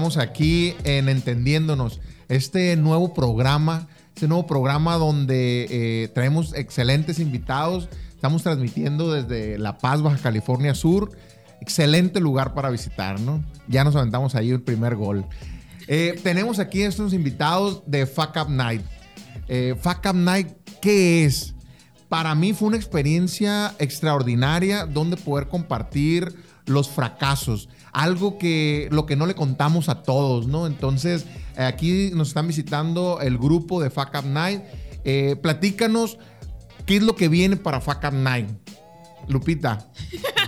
Estamos 0.00 0.16
aquí 0.16 0.74
en 0.84 1.10
Entendiéndonos, 1.10 2.00
este 2.30 2.74
nuevo 2.76 3.12
programa, 3.12 3.86
este 4.14 4.28
nuevo 4.28 4.46
programa 4.46 4.94
donde 4.94 5.66
eh, 5.68 6.08
traemos 6.14 6.54
excelentes 6.54 7.18
invitados. 7.18 7.90
Estamos 8.14 8.42
transmitiendo 8.42 9.12
desde 9.12 9.58
La 9.58 9.76
Paz, 9.76 10.00
Baja 10.00 10.16
California 10.16 10.74
Sur. 10.74 11.12
Excelente 11.60 12.18
lugar 12.18 12.54
para 12.54 12.70
visitar, 12.70 13.20
¿no? 13.20 13.44
Ya 13.68 13.84
nos 13.84 13.94
aventamos 13.94 14.34
ahí 14.34 14.48
el 14.48 14.62
primer 14.62 14.96
gol. 14.96 15.26
Eh, 15.86 16.18
tenemos 16.22 16.60
aquí 16.60 16.80
estos 16.80 17.12
invitados 17.12 17.82
de 17.84 18.06
Fuck 18.06 18.36
Up 18.42 18.48
Night. 18.48 18.80
Eh, 19.48 19.74
Fuck 19.78 20.06
Up 20.08 20.16
Night, 20.16 20.48
¿qué 20.80 21.26
es? 21.26 21.54
Para 22.10 22.34
mí 22.34 22.52
fue 22.52 22.66
una 22.66 22.76
experiencia 22.76 23.72
extraordinaria 23.78 24.84
donde 24.84 25.16
poder 25.16 25.46
compartir 25.46 26.34
los 26.66 26.88
fracasos, 26.88 27.68
algo 27.92 28.36
que 28.36 28.88
lo 28.90 29.06
que 29.06 29.14
no 29.14 29.26
le 29.26 29.36
contamos 29.36 29.88
a 29.88 30.02
todos, 30.02 30.48
¿no? 30.48 30.66
Entonces, 30.66 31.24
aquí 31.56 32.10
nos 32.12 32.28
están 32.28 32.48
visitando 32.48 33.20
el 33.20 33.38
grupo 33.38 33.80
de 33.80 33.90
Fuck 33.90 34.10
Up 34.18 34.26
Night. 34.26 34.60
Eh, 35.04 35.36
platícanos 35.40 36.18
qué 36.84 36.96
es 36.96 37.02
lo 37.04 37.14
que 37.14 37.28
viene 37.28 37.56
para 37.56 37.80
Fuck 37.80 38.02
Up 38.08 38.14
Night. 38.14 38.48
Lupita. 39.28 39.86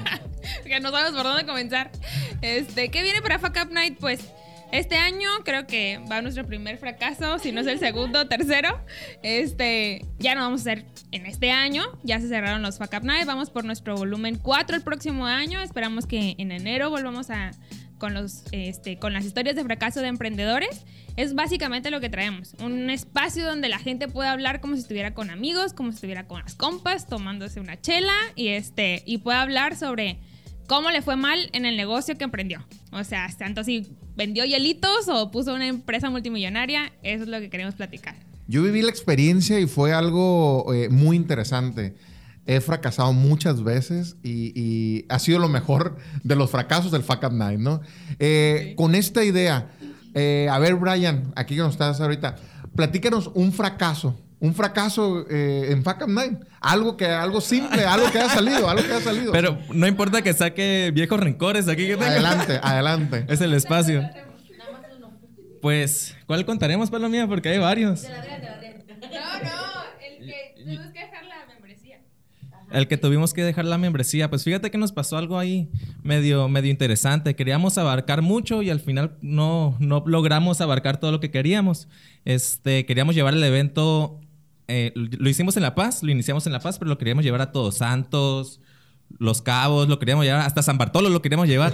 que 0.65 0.81
no 0.81 0.91
sabes 0.91 1.13
por 1.13 1.23
dónde 1.23 1.47
comenzar. 1.47 1.93
Este, 2.41 2.91
¿qué 2.91 3.05
viene 3.05 3.23
para 3.23 3.39
Fuck 3.39 3.57
Up 3.65 3.73
Night? 3.73 3.99
Pues 4.01 4.19
este 4.73 4.97
año 4.97 5.29
creo 5.45 5.67
que 5.67 6.01
va 6.11 6.23
nuestro 6.23 6.47
primer 6.47 6.79
fracaso, 6.79 7.39
si 7.39 7.53
no 7.53 7.61
es 7.61 7.67
el 7.67 7.79
segundo 7.79 8.27
tercero. 8.29 8.85
Este, 9.23 10.05
ya 10.19 10.35
no 10.35 10.41
vamos 10.41 10.61
a 10.61 10.73
hacer 10.73 10.87
en 11.13 11.27
este 11.27 11.51
año, 11.51 11.85
ya 12.03 12.21
se 12.21 12.29
cerraron 12.29 12.63
los 12.63 12.79
Fuck 12.79 12.95
Up 12.97 13.05
Night, 13.05 13.27
vamos 13.27 13.51
por 13.51 13.65
nuestro 13.65 13.95
volumen 13.97 14.39
4 14.39 14.77
el 14.77 14.83
próximo 14.83 15.27
año, 15.27 15.61
esperamos 15.61 16.07
que 16.07 16.35
en 16.39 16.53
enero 16.53 16.91
volvamos 16.91 17.31
a 17.31 17.53
con 17.99 18.15
los 18.15 18.43
este, 18.51 18.99
con 18.99 19.13
las 19.13 19.25
historias 19.25 19.55
de 19.55 19.63
fracaso 19.63 20.01
de 20.01 20.09
emprendedores. 20.09 20.85
Es 21.17 21.35
básicamente 21.35 21.91
lo 21.91 22.01
que 22.01 22.09
traemos, 22.09 22.55
un 22.59 22.91
espacio 22.91 23.45
donde 23.45 23.69
la 23.69 23.79
gente 23.79 24.09
puede 24.09 24.29
hablar 24.29 24.61
como 24.61 24.75
si 24.75 24.81
estuviera 24.81 25.15
con 25.15 25.31
amigos, 25.31 25.75
como 25.75 25.93
si 25.93 25.97
estuviera 25.97 26.27
con 26.27 26.41
las 26.41 26.55
compas, 26.55 27.07
tomándose 27.07 27.61
una 27.61 27.81
chela 27.81 28.15
y 28.35 28.49
este 28.49 29.03
y 29.07 29.19
puede 29.19 29.39
hablar 29.39 29.77
sobre 29.77 30.19
cómo 30.67 30.91
le 30.91 31.03
fue 31.03 31.17
mal 31.17 31.51
en 31.53 31.67
el 31.67 31.77
negocio 31.77 32.17
que 32.17 32.25
emprendió. 32.25 32.67
O 32.91 33.05
sea, 33.05 33.29
tanto 33.39 33.63
si 33.63 33.95
vendió 34.17 34.45
hielitos 34.45 35.09
o 35.09 35.31
puso 35.31 35.55
una 35.55 35.67
empresa 35.67 36.11
multimillonaria, 36.11 36.93
eso 37.03 37.25
es 37.25 37.29
lo 37.29 37.41
que 37.41 37.51
queremos 37.51 37.75
platicar. 37.75 38.15
Yo 38.49 38.63
viví 38.63 38.83
la 38.83 38.91
experiencia 38.91 39.61
y 39.61 39.67
fue 39.67 39.93
algo 39.93 40.73
eh, 40.75 40.89
muy 40.89 41.17
interesante. 41.17 41.95
He 42.45 42.61
fracasado 42.61 43.13
muchas 43.13 43.63
veces 43.63 44.17
y, 44.23 45.05
ha 45.09 45.19
sido 45.19 45.39
lo 45.39 45.49
mejor 45.49 45.97
de 46.25 46.35
los 46.35 46.51
fracasos 46.51 46.91
del 46.91 47.03
Fuck 47.03 47.23
Up 47.25 47.33
Night, 47.33 47.61
¿no? 47.61 47.81
Eh, 48.19 48.75
con 48.77 48.95
esta 48.95 49.25
idea, 49.25 49.71
eh, 50.15 50.49
a 50.51 50.59
ver, 50.59 50.75
Brian, 50.75 51.33
aquí 51.37 51.55
que 51.55 51.61
nos 51.61 51.73
estás 51.73 52.01
ahorita, 52.01 52.37
platícanos 52.75 53.31
un 53.35 53.53
fracaso 53.53 54.19
un 54.43 54.55
fracaso 54.55 55.25
eh, 55.31 55.69
en 55.71 55.85
Fuck 55.85 56.09
Night. 56.09 56.37
Algo 56.61 56.97
que, 56.97 57.07
algo 57.07 57.41
simple, 57.41 57.85
algo 57.85 58.11
que 58.11 58.19
haya 58.19 58.29
salido, 58.29 58.69
algo 58.69 58.83
que 58.85 58.93
haya 58.93 59.01
salido. 59.01 59.31
Pero 59.31 59.57
no 59.73 59.87
importa 59.87 60.21
que 60.21 60.33
saque 60.35 60.91
viejos 60.93 61.21
rencores 61.21 61.69
aquí 61.69 61.87
que 61.87 61.95
Adelante, 61.95 62.59
adelante. 62.61 63.25
Es 63.33 63.41
el 63.41 63.55
espacio. 63.55 64.03
Pues, 65.61 66.17
¿cuál 66.27 66.45
contaremos, 66.45 66.91
Palomía? 66.91 67.29
Porque 67.29 67.51
hay 67.51 67.59
varios. 67.59 68.03
No, 68.03 68.11
no, 68.11 68.17
el 70.01 70.27
que 70.27 70.55
tuvimos 70.57 70.93
que 70.93 70.99
dejar 70.99 71.25
la 71.25 71.47
membresía. 71.47 72.01
El 72.73 72.89
que 72.89 72.97
tuvimos 72.97 73.35
que 73.35 73.45
dejar 73.45 73.65
la 73.65 73.79
membresía. 73.79 74.29
Pues 74.29 74.43
fíjate 74.43 74.73
que 74.73 74.79
nos 74.79 74.91
pasó 74.91 75.19
algo 75.19 75.39
ahí 75.39 75.71
medio, 76.03 76.49
medio 76.49 76.73
interesante. 76.73 77.37
Queríamos 77.37 77.79
abarcar 77.79 78.23
mucho 78.23 78.61
y 78.63 78.71
al 78.71 78.81
final 78.81 79.19
no, 79.23 79.77
no 79.79 80.03
logramos 80.05 80.61
abarcar 80.61 80.99
todo 80.99 81.13
lo 81.13 81.21
que 81.21 81.31
queríamos. 81.31 81.87
Este, 82.25 82.87
queríamos 82.87 83.15
llevar 83.15 83.35
el 83.35 83.45
evento 83.45 84.19
eh, 84.69 84.93
lo 84.95 85.29
hicimos 85.29 85.57
en 85.57 85.63
La 85.63 85.75
Paz, 85.75 86.03
lo 86.03 86.11
iniciamos 86.11 86.47
en 86.47 86.53
La 86.53 86.61
Paz, 86.61 86.79
pero 86.79 86.89
lo 86.89 86.99
queríamos 86.99 87.25
llevar 87.25 87.41
a 87.41 87.53
Todos 87.53 87.79
Santos, 87.79 88.61
Los 89.19 89.43
Cabos, 89.43 89.89
lo 89.89 89.99
queríamos 89.99 90.25
llevar, 90.25 90.43
hasta 90.43 90.63
San 90.63 90.79
Bartolo 90.79 91.09
lo 91.09 91.23
queríamos 91.23 91.49
llevar. 91.49 91.73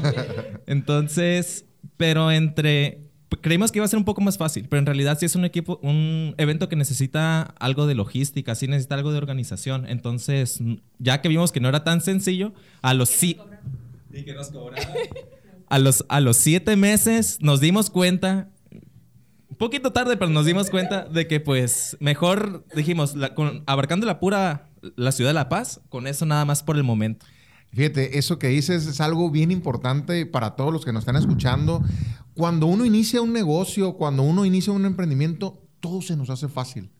Entonces, 0.67 1.67
pero 1.97 2.31
entre 2.31 3.09
creímos 3.37 3.71
que 3.71 3.79
iba 3.79 3.85
a 3.85 3.89
ser 3.89 3.99
un 3.99 4.05
poco 4.05 4.21
más 4.21 4.39
fácil, 4.39 4.67
pero 4.69 4.81
en 4.81 4.87
realidad 4.87 5.19
sí 5.19 5.27
es 5.27 5.37
un 5.37 5.45
equipo, 5.45 5.79
un 5.83 6.35
evento 6.39 6.69
que 6.69 6.77
necesita 6.77 7.43
algo 7.59 7.87
de 7.87 7.95
logística, 7.95 8.55
sí 8.55 8.67
necesita 8.67 8.95
algo 8.95 9.13
de 9.13 9.19
organización. 9.19 9.87
Entonces, 9.87 10.61
ya 10.99 11.21
que 11.21 11.29
vimos 11.29 11.53
que 11.53 11.61
no 11.61 11.69
era 11.69 11.85
tan 11.85 12.01
sencillo, 12.01 12.53
a 12.81 12.95
los 12.95 13.09
sí. 13.09 13.39
Y 14.13 14.25
que 14.25 14.35
nos 14.35 14.51
A 15.69 15.79
los, 15.79 16.05
a 16.09 16.21
los 16.21 16.37
siete 16.39 16.77
meses 16.77 17.39
nos 17.41 17.61
dimos 17.61 17.91
cuenta 17.91 18.49
poquito 19.59 19.93
tarde, 19.93 20.17
pero 20.17 20.31
nos 20.31 20.47
dimos 20.47 20.71
cuenta 20.71 21.05
de 21.05 21.27
que 21.27 21.41
pues 21.41 21.97
mejor 22.01 22.65
dijimos, 22.75 23.15
abarcando 23.67 24.07
la 24.07 24.21
pura, 24.21 24.71
la 24.97 25.13
ciudad 25.13 25.31
de 25.31 25.35
La 25.35 25.49
Paz, 25.49 25.81
con 25.89 26.07
eso 26.07 26.25
nada 26.25 26.45
más 26.45 26.63
por 26.63 26.77
el 26.77 26.85
momento. 26.85 27.27
Fíjate, 27.73 28.19
eso 28.19 28.39
que 28.39 28.49
dices 28.49 28.87
es 28.87 29.01
algo 29.01 29.31
bien 29.31 29.51
importante 29.51 30.25
para 30.25 30.57
todos 30.57 30.73
los 30.73 30.85
que 30.85 30.93
nos 30.93 31.03
están 31.03 31.17
escuchando. 31.17 31.83
Cuando 32.35 32.67
uno 32.67 32.87
inicia 32.87 33.21
un 33.21 33.33
negocio, 33.33 33.95
cuando 33.95 34.23
uno 34.23 34.45
inicia 34.45 34.73
un 34.73 34.87
emprendimiento, 34.87 35.63
todo 35.81 36.01
se 36.01 36.17
nos 36.17 36.31
hace 36.31 36.49
fácil. 36.49 36.91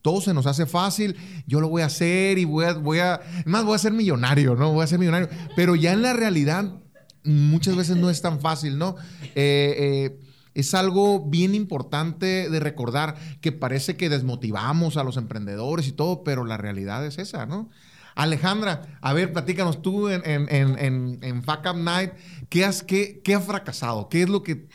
Todo 0.00 0.20
se 0.20 0.32
nos 0.32 0.46
hace 0.46 0.66
fácil. 0.66 1.16
Yo 1.46 1.60
lo 1.60 1.68
voy 1.68 1.82
a 1.82 1.86
hacer 1.86 2.38
y 2.38 2.44
voy 2.44 2.64
a, 2.64 2.74
voy 2.74 2.98
a, 3.00 3.20
más 3.44 3.64
voy 3.64 3.74
a 3.74 3.78
ser 3.78 3.92
millonario, 3.92 4.54
¿no? 4.54 4.72
Voy 4.72 4.84
a 4.84 4.86
ser 4.86 4.98
millonario. 4.98 5.28
Pero 5.56 5.74
ya 5.74 5.92
en 5.92 6.02
la 6.02 6.12
realidad, 6.12 6.72
muchas 7.24 7.76
veces 7.76 7.96
no 7.96 8.10
es 8.10 8.20
tan 8.22 8.40
fácil, 8.40 8.78
¿no? 8.78 8.96
Eh, 9.34 9.74
eh, 9.78 10.20
es 10.54 10.74
algo 10.74 11.26
bien 11.26 11.54
importante 11.54 12.48
de 12.48 12.60
recordar 12.60 13.16
que 13.40 13.52
parece 13.52 13.96
que 13.96 14.08
desmotivamos 14.08 14.96
a 14.96 15.04
los 15.04 15.16
emprendedores 15.16 15.88
y 15.88 15.92
todo, 15.92 16.24
pero 16.24 16.44
la 16.44 16.56
realidad 16.56 17.04
es 17.04 17.18
esa, 17.18 17.46
¿no? 17.46 17.70
Alejandra, 18.14 18.98
a 19.00 19.12
ver, 19.12 19.32
platícanos 19.32 19.82
tú 19.82 20.08
en, 20.08 20.22
en, 20.24 21.18
en, 21.20 21.42
Fuck 21.42 21.66
Up 21.68 21.76
Night, 21.76 22.12
¿qué 22.48 22.64
has, 22.64 22.84
qué, 22.84 23.20
qué 23.24 23.38
fracasado? 23.40 24.08
¿Qué 24.08 24.22
es 24.22 24.28
lo 24.28 24.42
que 24.42 24.68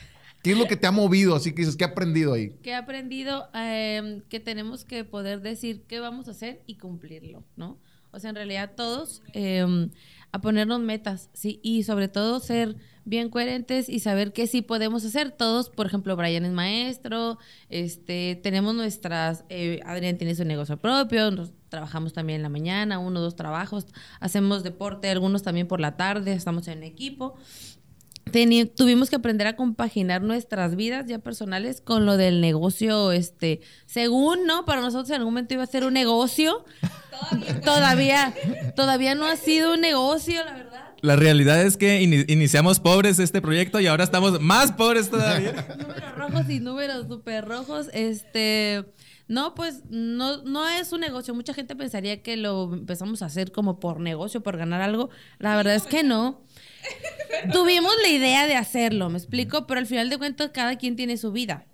¿Qué 0.43 0.51
es 0.51 0.57
lo 0.57 0.67
que 0.67 0.77
te 0.77 0.87
ha 0.87 0.91
movido? 0.91 1.35
Así 1.35 1.51
que 1.51 1.63
dices, 1.63 1.75
¿qué 1.75 1.83
has 1.83 1.91
aprendido 1.91 2.33
ahí? 2.33 2.51
¿Qué 2.63 2.69
he 2.69 2.75
aprendido? 2.75 3.49
Em, 3.53 4.21
que 4.29 4.39
tenemos 4.39 4.85
que 4.85 5.03
poder 5.03 5.41
decir 5.41 5.83
qué 5.87 5.99
vamos 5.99 6.27
a 6.29 6.31
hacer 6.31 6.63
y 6.65 6.75
cumplirlo, 6.75 7.43
¿no? 7.57 7.77
O 8.11 8.19
sea, 8.19 8.29
en 8.29 8.37
realidad 8.37 8.71
todos 8.75 9.21
em, 9.33 9.89
a 10.31 10.41
ponernos 10.41 10.79
metas, 10.79 11.29
¿sí? 11.33 11.59
Y 11.63 11.83
sobre 11.83 12.07
todo 12.07 12.39
ser 12.39 12.75
bien 13.05 13.29
coherentes 13.29 13.89
y 13.89 13.99
saber 13.99 14.33
qué 14.33 14.45
sí 14.47 14.61
podemos 14.61 15.03
hacer. 15.03 15.31
Todos, 15.31 15.69
por 15.69 15.87
ejemplo, 15.87 16.15
Brian 16.15 16.45
es 16.45 16.51
maestro, 16.51 17.39
este, 17.69 18.39
tenemos 18.41 18.75
nuestras, 18.75 19.45
eh, 19.49 19.79
Adrián 19.85 20.17
tiene 20.17 20.35
su 20.35 20.45
negocio 20.45 20.77
propio, 20.77 21.31
nos, 21.31 21.51
trabajamos 21.69 22.13
también 22.13 22.37
en 22.37 22.43
la 22.43 22.49
mañana, 22.49 22.99
uno 22.99 23.19
dos 23.21 23.35
trabajos, 23.35 23.87
hacemos 24.19 24.63
deporte, 24.63 25.09
algunos 25.09 25.43
también 25.43 25.67
por 25.67 25.79
la 25.79 25.97
tarde, 25.97 26.33
estamos 26.33 26.67
en 26.67 26.83
equipo. 26.83 27.35
Tuvimos 28.75 29.09
que 29.09 29.15
aprender 29.15 29.47
a 29.47 29.55
compaginar 29.55 30.21
nuestras 30.21 30.75
vidas 30.75 31.05
ya 31.07 31.19
personales 31.19 31.81
con 31.81 32.05
lo 32.05 32.17
del 32.17 32.41
negocio, 32.41 33.11
este, 33.11 33.61
según, 33.85 34.45
¿no? 34.45 34.65
Para 34.65 34.81
nosotros 34.81 35.09
en 35.09 35.17
algún 35.17 35.33
momento 35.33 35.53
iba 35.53 35.63
a 35.63 35.67
ser 35.67 35.83
un 35.83 35.93
negocio. 35.93 36.65
todavía, 37.65 38.33
todavía 38.75 39.15
no 39.15 39.25
ha 39.25 39.35
sido 39.35 39.73
un 39.73 39.81
negocio, 39.81 40.43
la 40.45 40.53
verdad 40.53 40.89
la 41.01 41.15
realidad 41.15 41.61
es 41.61 41.77
que 41.77 42.01
iniciamos 42.01 42.79
pobres 42.79 43.19
este 43.19 43.41
proyecto 43.41 43.79
y 43.79 43.87
ahora 43.87 44.03
estamos 44.03 44.41
más 44.41 44.71
pobres 44.71 45.09
todavía. 45.09 45.65
números 45.77 46.15
rojos 46.17 46.49
y 46.49 46.59
números 46.59 47.07
súper 47.07 47.45
rojos. 47.45 47.87
Este. 47.93 48.85
No, 49.29 49.53
pues 49.53 49.83
no, 49.91 50.41
no 50.41 50.67
es 50.67 50.91
un 50.91 51.01
negocio. 51.01 51.35
Mucha 51.35 51.53
gente 51.53 51.75
pensaría 51.75 52.23
que 52.23 52.35
lo 52.35 52.73
empezamos 52.73 53.21
a 53.21 53.27
hacer 53.27 53.51
como 53.51 53.79
por 53.79 53.99
negocio, 53.99 54.41
por 54.41 54.57
ganar 54.57 54.81
algo. 54.81 55.11
La 55.37 55.55
verdad 55.55 55.75
es 55.75 55.83
que 55.83 56.03
no. 56.03 56.41
Tuvimos 57.53 57.93
la 58.01 58.09
idea 58.09 58.47
de 58.47 58.55
hacerlo, 58.55 59.07
me 59.09 59.19
explico, 59.19 59.67
pero 59.67 59.79
al 59.79 59.85
final 59.85 60.09
de 60.09 60.17
cuentas 60.17 60.49
cada 60.51 60.77
quien 60.77 60.95
tiene 60.95 61.15
su 61.15 61.31
vida. 61.31 61.67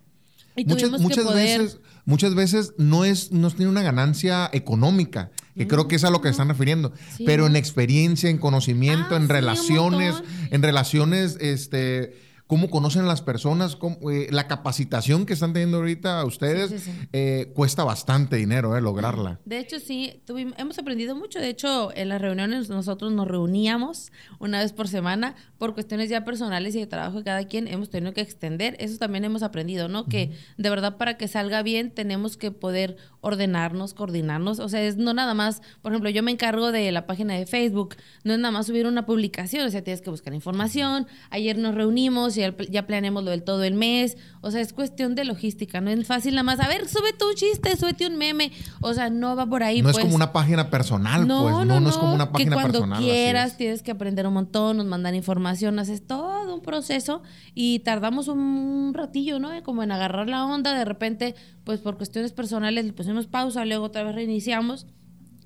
Y 0.54 0.66
muchas, 0.66 0.90
muchas 1.00 1.34
veces, 1.34 1.80
muchas 2.04 2.34
veces 2.34 2.74
no 2.76 3.06
es, 3.06 3.32
no 3.32 3.50
tiene 3.50 3.70
una 3.70 3.82
ganancia 3.82 4.48
económica, 4.52 5.30
que 5.54 5.66
creo 5.66 5.88
que 5.88 5.96
es 5.96 6.04
a 6.04 6.10
lo 6.10 6.20
que 6.20 6.28
están 6.28 6.48
refiriendo, 6.48 6.92
pero 7.24 7.46
en 7.46 7.56
experiencia, 7.56 8.30
en 8.30 8.38
conocimiento, 8.38 9.14
ah, 9.14 9.16
en 9.16 9.28
relaciones, 9.28 10.14
en 10.50 10.62
relaciones, 10.62 11.36
este, 11.40 12.16
cómo 12.46 12.70
conocen 12.70 13.06
las 13.08 13.22
personas, 13.22 13.76
eh, 14.10 14.28
la 14.30 14.46
capacitación 14.46 15.26
que 15.26 15.32
están 15.32 15.52
teniendo 15.52 15.78
ahorita 15.78 16.24
ustedes 16.24 16.88
eh, 17.12 17.52
cuesta 17.54 17.82
bastante 17.82 18.36
dinero 18.36 18.76
eh, 18.76 18.80
lograrla. 18.80 19.40
De 19.44 19.58
hecho, 19.58 19.80
sí, 19.80 20.22
hemos 20.56 20.78
aprendido 20.78 21.16
mucho. 21.16 21.40
De 21.40 21.48
hecho, 21.48 21.90
en 21.94 22.08
las 22.08 22.20
reuniones 22.20 22.68
nosotros 22.68 23.12
nos 23.12 23.26
reuníamos 23.26 24.12
una 24.38 24.60
vez 24.60 24.72
por 24.72 24.86
semana 24.88 25.34
por 25.58 25.74
cuestiones 25.74 26.08
ya 26.08 26.24
personales 26.24 26.74
y 26.74 26.80
de 26.80 26.86
trabajo 26.86 27.18
de 27.18 27.24
cada 27.24 27.44
quien. 27.46 27.66
Hemos 27.66 27.90
tenido 27.90 28.12
que 28.12 28.20
extender. 28.20 28.76
Eso 28.78 28.98
también 28.98 29.24
hemos 29.24 29.42
aprendido, 29.42 29.88
¿no? 29.88 30.06
Que 30.06 30.32
de 30.56 30.70
verdad 30.70 30.96
para 30.98 31.16
que 31.16 31.28
salga 31.28 31.62
bien 31.62 31.90
tenemos 31.90 32.36
que 32.36 32.52
poder 32.52 32.96
ordenarnos, 33.20 33.92
coordinarnos. 33.92 34.60
O 34.60 34.68
sea, 34.68 34.82
es 34.82 34.96
no 34.96 35.14
nada 35.14 35.34
más, 35.34 35.62
por 35.82 35.92
ejemplo, 35.92 36.10
yo 36.10 36.22
me 36.22 36.30
encargo 36.30 36.70
de 36.70 36.92
la 36.92 37.06
página 37.06 37.34
de 37.34 37.46
Facebook. 37.46 37.96
No 38.22 38.34
es 38.34 38.38
nada 38.38 38.52
más 38.52 38.66
subir 38.66 38.86
una 38.86 39.04
publicación. 39.04 39.66
O 39.66 39.70
sea, 39.70 39.82
tienes 39.82 40.00
que 40.00 40.10
buscar 40.10 40.32
información. 40.32 41.08
Ayer 41.30 41.58
nos 41.58 41.74
reunimos 41.74 42.35
y 42.36 42.40
ya, 42.40 42.54
ya 42.70 42.86
planeamos 42.86 43.24
lo 43.24 43.30
del 43.30 43.42
todo 43.42 43.64
el 43.64 43.74
mes. 43.74 44.16
O 44.40 44.50
sea, 44.50 44.60
es 44.60 44.72
cuestión 44.72 45.14
de 45.14 45.24
logística, 45.24 45.80
no 45.80 45.90
es 45.90 46.06
fácil 46.06 46.34
nada 46.34 46.42
más. 46.42 46.60
A 46.60 46.68
ver, 46.68 46.88
súbete 46.88 47.24
un 47.24 47.34
chiste, 47.34 47.76
súbete 47.76 48.06
un 48.06 48.16
meme. 48.16 48.52
O 48.80 48.94
sea, 48.94 49.10
no 49.10 49.36
va 49.36 49.46
por 49.46 49.62
ahí. 49.62 49.82
No 49.82 49.86
pues. 49.86 49.98
es 49.98 50.02
como 50.04 50.16
una 50.16 50.32
página 50.32 50.70
personal, 50.70 51.26
No, 51.26 51.42
pues. 51.42 51.52
No, 51.52 51.64
no, 51.64 51.80
no, 51.80 51.88
es 51.88 51.96
como 51.96 52.14
una 52.14 52.30
página 52.32 52.50
que 52.50 52.54
cuando 52.54 52.80
personal. 52.80 53.02
quieras 53.02 53.52
es. 53.52 53.56
tienes 53.56 53.82
que 53.82 53.90
aprender 53.90 54.26
un 54.26 54.34
montón, 54.34 54.76
nos 54.76 54.86
mandan 54.86 55.14
información, 55.14 55.78
haces 55.78 56.06
todo 56.06 56.54
un 56.54 56.62
proceso 56.62 57.22
y 57.54 57.80
tardamos 57.80 58.28
un 58.28 58.92
ratillo, 58.94 59.38
¿no? 59.38 59.50
Como 59.62 59.82
en 59.82 59.92
agarrar 59.92 60.28
la 60.28 60.44
onda, 60.44 60.76
de 60.76 60.84
repente, 60.84 61.34
pues 61.64 61.80
por 61.80 61.96
cuestiones 61.96 62.32
personales 62.32 62.84
le 62.84 62.92
pusimos 62.92 63.26
pausa, 63.26 63.64
luego 63.64 63.86
otra 63.86 64.02
vez 64.02 64.14
reiniciamos. 64.14 64.86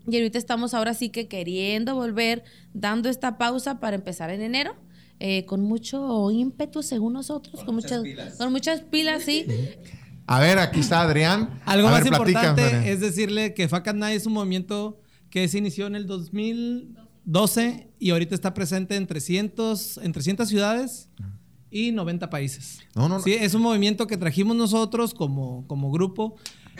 Y 0.06 0.16
ahorita 0.16 0.38
estamos 0.38 0.74
ahora 0.74 0.94
sí 0.94 1.10
que 1.10 1.28
queriendo 1.28 1.94
volver, 1.94 2.42
dando 2.72 3.08
esta 3.08 3.38
pausa 3.38 3.80
para 3.80 3.96
empezar 3.96 4.30
en 4.30 4.42
enero. 4.42 4.74
Eh, 5.20 5.44
con 5.44 5.60
mucho 5.60 6.30
ímpetu 6.30 6.82
según 6.82 7.12
nosotros, 7.12 7.62
con, 7.62 7.74
muchas, 7.74 8.02
con 8.38 8.50
muchas 8.50 8.80
pilas, 8.80 9.22
sí. 9.22 9.46
A 10.26 10.40
ver, 10.40 10.58
aquí 10.58 10.80
está 10.80 11.02
Adrián. 11.02 11.60
Algo 11.66 11.88
A 11.88 11.90
más 11.92 12.04
ver, 12.04 12.12
platica, 12.12 12.40
importante 12.40 12.62
Adrián. 12.62 12.84
es 12.84 13.00
decirle 13.00 13.52
que 13.52 13.68
Fuck 13.68 13.88
at 13.88 13.94
Night 13.94 14.16
es 14.16 14.26
un 14.26 14.32
movimiento 14.32 14.98
que 15.28 15.46
se 15.48 15.58
inició 15.58 15.86
en 15.86 15.94
el 15.94 16.06
2012 16.06 17.88
y 17.98 18.10
ahorita 18.10 18.34
está 18.34 18.54
presente 18.54 18.96
en 18.96 19.06
300, 19.06 19.98
en 19.98 20.12
300 20.12 20.48
ciudades 20.48 21.08
y 21.70 21.92
90 21.92 22.30
países. 22.30 22.80
No, 22.94 23.08
no, 23.08 23.18
no. 23.18 23.20
Sí, 23.22 23.32
es 23.34 23.54
un 23.54 23.62
movimiento 23.62 24.06
que 24.06 24.16
trajimos 24.16 24.56
nosotros 24.56 25.14
como, 25.14 25.66
como 25.66 25.90
grupo. 25.90 26.36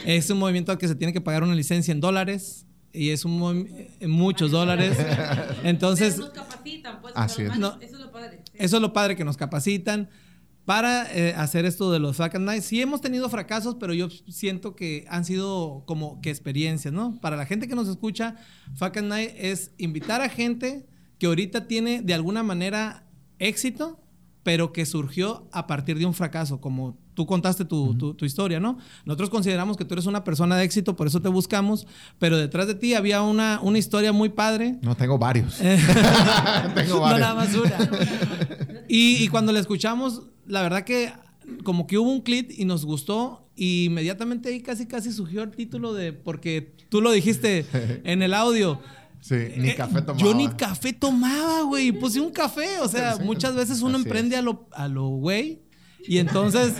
Es 0.07 0.31
un 0.31 0.39
movimiento 0.39 0.73
al 0.73 0.79
que 0.79 0.89
se 0.89 0.95
tiene 0.95 1.13
que 1.13 1.21
pagar 1.21 1.43
una 1.43 1.55
licencia 1.55 1.93
en 1.93 2.01
dólares 2.01 2.67
y 2.93 3.11
es 3.11 3.25
un 3.25 3.69
muchos 4.07 4.51
dólares. 4.51 4.97
Entonces, 5.63 6.21
capacitan, 6.35 7.01
pues, 7.01 7.15
Así 7.17 7.43
pero 7.43 7.53
es. 7.53 7.59
No. 7.59 7.79
eso 7.81 7.99
eso 8.55 8.77
es 8.77 8.83
lo 8.83 8.93
padre 8.93 9.17
que 9.17 9.25
nos 9.25 9.37
capacitan 9.37 10.09
para 10.65 11.13
eh, 11.13 11.35
hacer 11.37 11.65
esto 11.65 11.91
de 11.91 11.99
los 11.99 12.17
Fuck 12.17 12.37
at 12.37 12.41
Night. 12.41 12.63
Sí 12.63 12.81
hemos 12.81 13.01
tenido 13.01 13.29
fracasos, 13.29 13.77
pero 13.81 13.93
yo 13.93 14.09
siento 14.11 14.77
que 14.77 15.05
han 15.09 15.25
sido 15.25 15.85
como 15.87 16.21
que 16.21 16.31
experiencias, 16.31 16.95
¿no? 16.95 17.19
Para 17.21 17.37
la 17.37 17.47
gente 17.47 17.67
que 17.67 17.75
nos 17.75 17.89
escucha, 17.89 18.37
at 18.81 18.97
Night 19.03 19.33
es 19.37 19.73
invitar 19.79 20.21
a 20.21 20.29
gente 20.29 20.87
que 21.19 21.27
ahorita 21.27 21.67
tiene 21.67 22.03
de 22.03 22.15
alguna 22.15 22.43
manera 22.43 23.07
éxito, 23.39 24.01
pero 24.43 24.73
que 24.73 24.87
surgió 24.87 25.49
a 25.53 25.67
partir 25.67 25.99
de 25.99 26.07
un 26.07 26.15
fracaso, 26.15 26.61
como 26.61 26.99
tú 27.21 27.27
contaste 27.27 27.67
tu, 27.67 27.95
tu- 27.95 28.15
tu 28.15 28.25
historia, 28.25 28.61
¿no? 28.61 28.79
Nosotros 29.05 29.29
consideramos 29.29 29.77
que 29.77 29.85
tú 29.85 29.93
eres 29.95 30.07
una 30.07 30.25
persona 30.25 30.57
de 30.57 30.65
éxito, 30.65 30.97
por 30.97 31.07
eso 31.07 31.21
te 31.21 31.29
buscamos, 31.29 31.87
pero 32.19 32.39
detrás 32.39 32.67
de 32.67 32.75
ti 32.75 32.95
había 32.95 33.21
una, 33.21 33.61
una 33.63 33.77
historia 33.79 34.11
muy 34.13 34.31
padre 34.31 34.79
No, 34.81 34.97
tengo 34.97 35.19
varios. 35.19 35.57
tengo 36.75 36.95
no 36.95 37.01
varios. 37.01 37.21
nada 37.21 37.35
más 37.35 37.55
una. 37.55 37.77
y, 38.89 39.23
y 39.23 39.29
cuando 39.29 39.53
la 39.53 39.61
escuchamos, 39.61 40.23
la 40.47 40.63
verdad 40.63 40.85
que 40.85 41.13
como 41.63 41.87
que 41.87 41.99
hubo 41.99 42.11
un 42.11 42.21
clip 42.23 42.51
y 42.57 42.65
nos 42.65 42.85
gustó 42.87 43.47
y 43.57 43.85
inmediatamente 43.85 44.49
ahí 44.49 44.61
casi 44.61 44.87
casi 44.87 45.13
surgió 45.13 45.43
el 45.43 45.51
título 45.51 45.93
de 45.93 46.13
porque 46.15 46.75
tú 46.89 47.01
lo 47.03 47.11
dijiste 47.11 47.67
en 48.05 48.23
el 48.23 48.33
audio. 48.33 48.81
Sí, 49.21 49.35
ni 49.59 49.69
Eh, 49.71 49.75
café 49.75 50.01
tomaba. 50.01 50.19
Yo 50.19 50.33
ni 50.35 50.49
café 50.49 50.95
tomaba, 50.95 51.63
güey. 51.65 51.93
Puse 51.93 52.21
un 52.23 52.31
café. 52.31 52.79
O 52.81 52.89
sea, 52.89 53.19
muchas 53.23 53.55
veces 53.55 53.83
uno 53.83 53.97
Así 53.99 54.05
emprende 54.05 54.37
es. 54.37 54.39
a 54.39 54.43
lo, 54.43 54.67
a 54.73 54.89
lo 54.89 55.09
güey. 55.09 55.61
Y 56.07 56.19
entonces, 56.19 56.75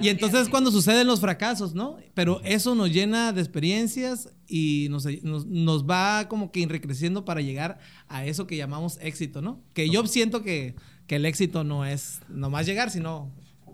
y 0.00 0.08
entonces 0.08 0.42
es 0.42 0.48
cuando 0.48 0.70
suceden 0.70 1.06
los 1.06 1.20
fracasos, 1.20 1.74
¿no? 1.74 1.96
Pero 2.14 2.40
eso 2.44 2.74
nos 2.74 2.90
llena 2.90 3.32
de 3.32 3.40
experiencias 3.40 4.30
y 4.46 4.88
nos, 4.90 5.06
nos, 5.22 5.46
nos 5.46 5.84
va 5.84 6.28
como 6.28 6.52
que 6.52 6.62
enriqueciendo 6.62 7.24
para 7.24 7.40
llegar 7.40 7.78
a 8.08 8.24
eso 8.24 8.46
que 8.46 8.56
llamamos 8.56 8.98
éxito, 9.00 9.40
¿no? 9.42 9.62
Que 9.72 9.88
yo 9.88 10.06
siento 10.06 10.42
que, 10.42 10.76
que 11.06 11.16
el 11.16 11.24
éxito 11.26 11.64
no 11.64 11.84
es 11.84 12.20
nomás 12.28 12.66
llegar, 12.66 12.90
sino 12.90 13.32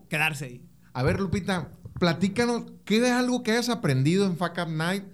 quedarse 0.09 0.45
ahí. 0.45 0.63
A 0.93 1.03
ver, 1.03 1.21
Lupita, 1.21 1.73
platícanos, 1.99 2.65
¿qué 2.85 2.99
es 2.99 3.11
algo 3.11 3.43
que 3.43 3.53
hayas 3.53 3.69
aprendido 3.69 4.27
en 4.27 4.37
Fuck 4.37 4.59
Up 4.59 4.71
Night, 4.71 5.05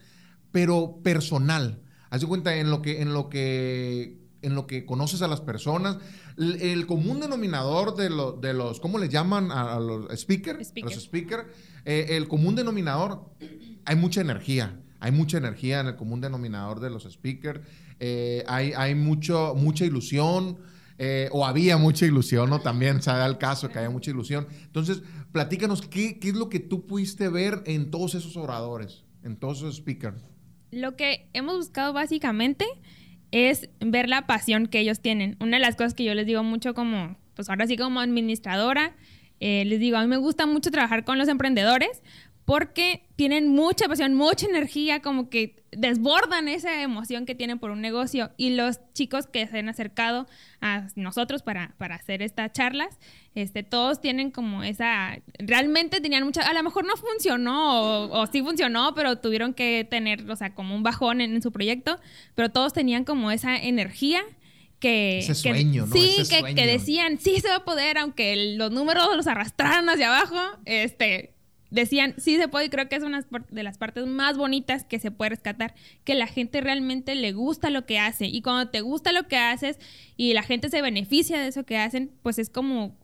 pero 0.52 1.00
personal? 1.02 1.82
Haz 2.10 2.22
de 2.22 2.26
cuenta 2.26 2.56
en 2.56 2.70
lo 2.70 2.82
que, 2.82 3.02
en 3.02 3.12
lo 3.12 3.28
que, 3.28 4.17
en 4.42 4.54
lo 4.54 4.66
que 4.66 4.84
conoces 4.86 5.22
a 5.22 5.28
las 5.28 5.40
personas. 5.40 5.98
El, 6.36 6.60
el 6.60 6.86
común 6.86 7.20
denominador 7.20 7.96
de, 7.96 8.10
lo- 8.10 8.32
de 8.32 8.54
los, 8.54 8.80
¿cómo 8.80 8.98
les 8.98 9.10
llaman 9.10 9.50
a, 9.50 9.74
a 9.76 9.80
los 9.80 10.06
speakers? 10.18 10.68
Speaker. 10.68 10.94
Los 10.94 11.02
speakers. 11.02 11.44
eh, 11.84 12.06
el 12.10 12.28
común 12.28 12.54
denominador, 12.54 13.30
hay 13.84 13.96
mucha 13.96 14.20
energía. 14.20 14.80
Hay 15.00 15.12
mucha 15.12 15.38
energía 15.38 15.80
en 15.80 15.86
el 15.86 15.96
común 15.96 16.20
denominador 16.20 16.80
de 16.80 16.90
los 16.90 17.04
speakers. 17.04 17.60
Eh, 18.00 18.44
hay 18.48 18.72
hay 18.76 18.94
mucho, 18.94 19.54
mucha 19.56 19.84
ilusión. 19.84 20.58
eh, 21.00 21.28
o 21.30 21.46
había 21.46 21.76
mucha 21.76 22.06
ilusión, 22.06 22.50
¿no? 22.50 22.60
También 22.60 23.00
se 23.02 23.10
da 23.10 23.24
el 23.26 23.38
caso 23.38 23.68
que 23.68 23.78
haya 23.78 23.88
mucha 23.90 24.10
ilusión. 24.10 24.48
Entonces, 24.64 25.00
platícanos, 25.30 25.82
¿qué, 25.82 26.18
qué 26.18 26.30
es 26.30 26.34
lo 26.34 26.48
que 26.48 26.58
tú 26.58 26.86
pudiste 26.88 27.28
ver 27.28 27.62
en 27.66 27.92
todos 27.92 28.16
esos 28.16 28.36
oradores, 28.36 29.04
en 29.22 29.36
todos 29.36 29.58
esos 29.58 29.76
speakers? 29.76 30.20
Lo 30.72 30.96
que 30.96 31.28
hemos 31.34 31.56
buscado 31.56 31.92
básicamente 31.92 32.66
es 33.30 33.68
ver 33.80 34.08
la 34.08 34.26
pasión 34.26 34.66
que 34.66 34.80
ellos 34.80 35.00
tienen. 35.00 35.36
Una 35.40 35.56
de 35.56 35.62
las 35.62 35.76
cosas 35.76 35.94
que 35.94 36.04
yo 36.04 36.14
les 36.14 36.26
digo 36.26 36.42
mucho 36.42 36.74
como, 36.74 37.16
pues 37.34 37.48
ahora 37.48 37.66
sí 37.66 37.76
como 37.76 38.00
administradora, 38.00 38.92
eh, 39.40 39.64
les 39.66 39.78
digo, 39.78 39.96
a 39.96 40.02
mí 40.02 40.08
me 40.08 40.16
gusta 40.16 40.46
mucho 40.46 40.70
trabajar 40.70 41.04
con 41.04 41.18
los 41.18 41.28
emprendedores 41.28 42.02
porque 42.48 43.02
tienen 43.14 43.48
mucha 43.48 43.88
pasión, 43.88 44.14
mucha 44.14 44.46
energía, 44.46 45.02
como 45.02 45.28
que 45.28 45.56
desbordan 45.70 46.48
esa 46.48 46.80
emoción 46.80 47.26
que 47.26 47.34
tienen 47.34 47.58
por 47.58 47.70
un 47.70 47.82
negocio. 47.82 48.30
Y 48.38 48.56
los 48.56 48.80
chicos 48.94 49.26
que 49.26 49.46
se 49.46 49.58
han 49.58 49.68
acercado 49.68 50.26
a 50.62 50.86
nosotros 50.96 51.42
para, 51.42 51.74
para 51.76 51.96
hacer 51.96 52.22
estas 52.22 52.50
charlas, 52.54 52.98
este, 53.34 53.64
todos 53.64 54.00
tienen 54.00 54.30
como 54.30 54.62
esa, 54.64 55.18
realmente 55.38 56.00
tenían 56.00 56.24
mucha, 56.24 56.40
a 56.40 56.54
lo 56.54 56.62
mejor 56.62 56.86
no 56.86 56.96
funcionó 56.96 57.82
o, 57.82 58.18
o 58.22 58.26
sí 58.28 58.40
funcionó, 58.40 58.94
pero 58.94 59.18
tuvieron 59.18 59.52
que 59.52 59.86
tener, 59.90 60.30
o 60.30 60.34
sea, 60.34 60.54
como 60.54 60.74
un 60.74 60.82
bajón 60.82 61.20
en, 61.20 61.34
en 61.34 61.42
su 61.42 61.52
proyecto, 61.52 62.00
pero 62.34 62.48
todos 62.48 62.72
tenían 62.72 63.04
como 63.04 63.30
esa 63.30 63.58
energía 63.58 64.22
que... 64.80 65.18
Ese 65.18 65.34
que- 65.34 65.50
sueño, 65.50 65.84
¿no? 65.84 65.92
Sí, 65.92 66.16
Ese 66.20 66.34
que, 66.36 66.40
sueño. 66.40 66.56
que 66.56 66.66
decían, 66.66 67.18
sí 67.18 67.40
se 67.40 67.48
va 67.48 67.56
a 67.56 67.64
poder, 67.66 67.98
aunque 67.98 68.54
los 68.56 68.70
números 68.70 69.06
los 69.14 69.26
arrastraran 69.26 69.86
hacia 69.90 70.06
abajo, 70.16 70.40
este... 70.64 71.34
Decían, 71.70 72.14
sí 72.16 72.36
se 72.36 72.48
puede, 72.48 72.66
y 72.66 72.68
creo 72.70 72.88
que 72.88 72.96
es 72.96 73.02
una 73.02 73.26
de 73.50 73.62
las 73.62 73.76
partes 73.76 74.06
más 74.06 74.38
bonitas 74.38 74.84
que 74.84 74.98
se 74.98 75.10
puede 75.10 75.30
rescatar, 75.30 75.74
que 76.04 76.14
la 76.14 76.26
gente 76.26 76.60
realmente 76.62 77.14
le 77.14 77.32
gusta 77.32 77.68
lo 77.70 77.84
que 77.84 77.98
hace. 77.98 78.26
Y 78.26 78.40
cuando 78.42 78.70
te 78.70 78.80
gusta 78.80 79.12
lo 79.12 79.28
que 79.28 79.36
haces 79.36 79.78
y 80.16 80.32
la 80.32 80.42
gente 80.42 80.70
se 80.70 80.80
beneficia 80.80 81.38
de 81.40 81.48
eso 81.48 81.64
que 81.64 81.76
hacen, 81.76 82.10
pues 82.22 82.38
es 82.38 82.48
como, 82.48 82.96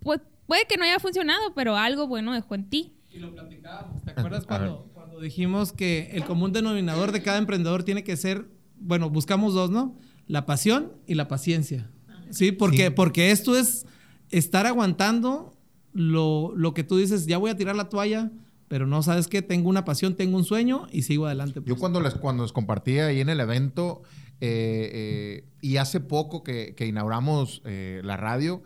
pues, 0.00 0.20
puede 0.46 0.64
que 0.66 0.76
no 0.78 0.84
haya 0.84 0.98
funcionado, 0.98 1.54
pero 1.54 1.76
algo 1.76 2.06
bueno 2.06 2.32
dejó 2.32 2.54
en 2.54 2.68
ti. 2.70 2.92
Y 3.12 3.18
lo 3.18 3.32
platicábamos. 3.34 4.02
¿Te 4.02 4.10
acuerdas 4.12 4.44
A 4.44 4.46
cuando, 4.46 4.90
cuando 4.94 5.20
dijimos 5.20 5.72
que 5.72 6.10
el 6.12 6.24
común 6.24 6.52
denominador 6.52 7.12
de 7.12 7.22
cada 7.22 7.38
emprendedor 7.38 7.82
tiene 7.82 8.02
que 8.04 8.16
ser, 8.16 8.46
bueno, 8.78 9.10
buscamos 9.10 9.54
dos, 9.54 9.70
¿no? 9.70 9.98
La 10.26 10.46
pasión 10.46 10.92
y 11.06 11.14
la 11.14 11.28
paciencia. 11.28 11.90
Sí, 12.30 12.52
porque, 12.52 12.86
Sí. 12.86 12.90
porque 12.90 13.30
esto 13.30 13.56
es 13.56 13.86
estar 14.30 14.66
aguantando 14.66 15.55
lo, 15.96 16.52
lo 16.54 16.74
que 16.74 16.84
tú 16.84 16.98
dices, 16.98 17.26
ya 17.26 17.38
voy 17.38 17.50
a 17.50 17.56
tirar 17.56 17.74
la 17.74 17.88
toalla, 17.88 18.30
pero 18.68 18.86
no 18.86 19.02
sabes 19.02 19.28
qué, 19.28 19.42
tengo 19.42 19.68
una 19.68 19.84
pasión, 19.84 20.14
tengo 20.14 20.36
un 20.36 20.44
sueño 20.44 20.86
y 20.92 21.02
sigo 21.02 21.26
adelante. 21.26 21.60
Yo 21.60 21.64
pues. 21.64 21.80
cuando 21.80 22.00
les, 22.00 22.14
cuando 22.14 22.42
les 22.42 22.52
compartí 22.52 22.98
ahí 22.98 23.20
en 23.20 23.28
el 23.28 23.40
evento 23.40 24.02
eh, 24.40 24.90
eh, 24.92 25.44
y 25.60 25.78
hace 25.78 26.00
poco 26.00 26.42
que, 26.42 26.74
que 26.74 26.86
inauguramos 26.86 27.62
eh, 27.64 28.00
la 28.04 28.16
radio, 28.16 28.62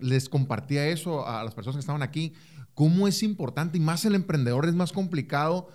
les 0.00 0.30
compartía 0.30 0.88
eso 0.88 1.28
a 1.28 1.44
las 1.44 1.54
personas 1.54 1.76
que 1.76 1.80
estaban 1.80 2.02
aquí, 2.02 2.32
cómo 2.72 3.06
es 3.08 3.22
importante 3.22 3.76
y 3.76 3.80
más 3.80 4.06
el 4.06 4.14
emprendedor 4.14 4.66
es 4.66 4.74
más 4.74 4.90
complicado. 4.90 5.68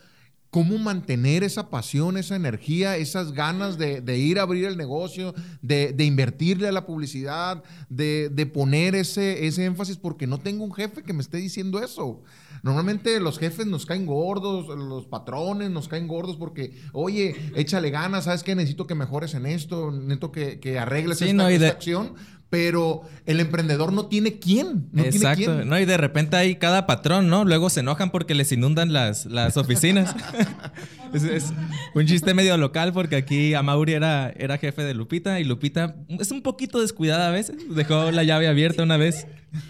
Cómo 0.52 0.78
mantener 0.78 1.44
esa 1.44 1.70
pasión, 1.70 2.18
esa 2.18 2.36
energía, 2.36 2.98
esas 2.98 3.32
ganas 3.32 3.78
de, 3.78 4.02
de 4.02 4.18
ir 4.18 4.38
a 4.38 4.44
abrir 4.44 4.66
el 4.66 4.78
negocio, 4.78 5.34
de, 5.62 5.94
de 5.94 6.04
invertirle 6.04 6.68
a 6.68 6.72
la 6.72 6.86
publicidad, 6.86 7.64
de, 7.90 8.30
de 8.30 8.46
poner 8.46 8.94
ese, 8.94 9.48
ese 9.48 9.66
énfasis, 9.66 9.98
porque 9.98 10.28
no 10.28 10.40
tengo 10.40 10.64
un 10.64 10.74
jefe 10.74 11.04
que 11.04 11.14
me 11.14 11.22
esté 11.22 11.38
diciendo 11.38 11.82
eso. 11.82 12.22
Normalmente 12.64 13.20
los 13.20 13.40
jefes 13.40 13.66
nos 13.66 13.86
caen 13.86 14.06
gordos, 14.06 14.68
los 14.78 15.06
patrones 15.08 15.72
nos 15.72 15.88
caen 15.88 16.08
gordos 16.08 16.36
porque, 16.36 16.80
oye, 16.94 17.36
échale 17.56 17.90
ganas, 17.90 18.26
¿sabes 18.26 18.44
qué? 18.44 18.54
Necesito 18.54 18.86
que 18.86 18.94
mejores 18.94 19.34
en 19.34 19.46
esto, 19.48 19.90
necesito 19.90 20.32
que, 20.32 20.60
que 20.60 20.78
arregles 20.78 21.18
Sí, 21.20 21.30
esta, 21.30 21.34
no, 21.38 21.48
esta 21.48 21.70
acción, 21.70 22.14
pero 22.52 23.02
el 23.26 23.40
emprendedor 23.40 23.94
no 23.94 24.08
tiene 24.08 24.38
quién, 24.38 24.90
no 24.92 25.04
Exacto. 25.04 25.38
tiene 25.38 25.54
quién. 25.56 25.70
No, 25.70 25.80
y 25.80 25.86
de 25.86 25.96
repente 25.96 26.36
hay 26.36 26.58
cada 26.58 26.86
patrón, 26.86 27.30
¿no? 27.30 27.46
Luego 27.46 27.70
se 27.70 27.80
enojan 27.80 28.12
porque 28.12 28.36
les 28.36 28.52
inundan 28.52 28.92
las, 28.92 29.26
las 29.26 29.56
oficinas. 29.56 30.14
es, 31.14 31.24
es 31.24 31.54
un 31.96 32.06
chiste 32.06 32.34
medio 32.34 32.58
local 32.58 32.92
porque 32.92 33.16
aquí 33.16 33.54
Amauri 33.54 33.94
era, 33.94 34.34
era 34.38 34.58
jefe 34.58 34.84
de 34.84 34.94
Lupita 34.94 35.40
y 35.40 35.46
Lupita 35.46 35.96
es 36.10 36.30
un 36.32 36.42
poquito 36.42 36.82
descuidada 36.82 37.30
a 37.30 37.32
veces. 37.32 37.56
Dejó 37.74 38.12
la 38.12 38.24
llave 38.26 38.50
abierta 38.50 38.84
una 38.84 38.98
vez. 38.98 39.28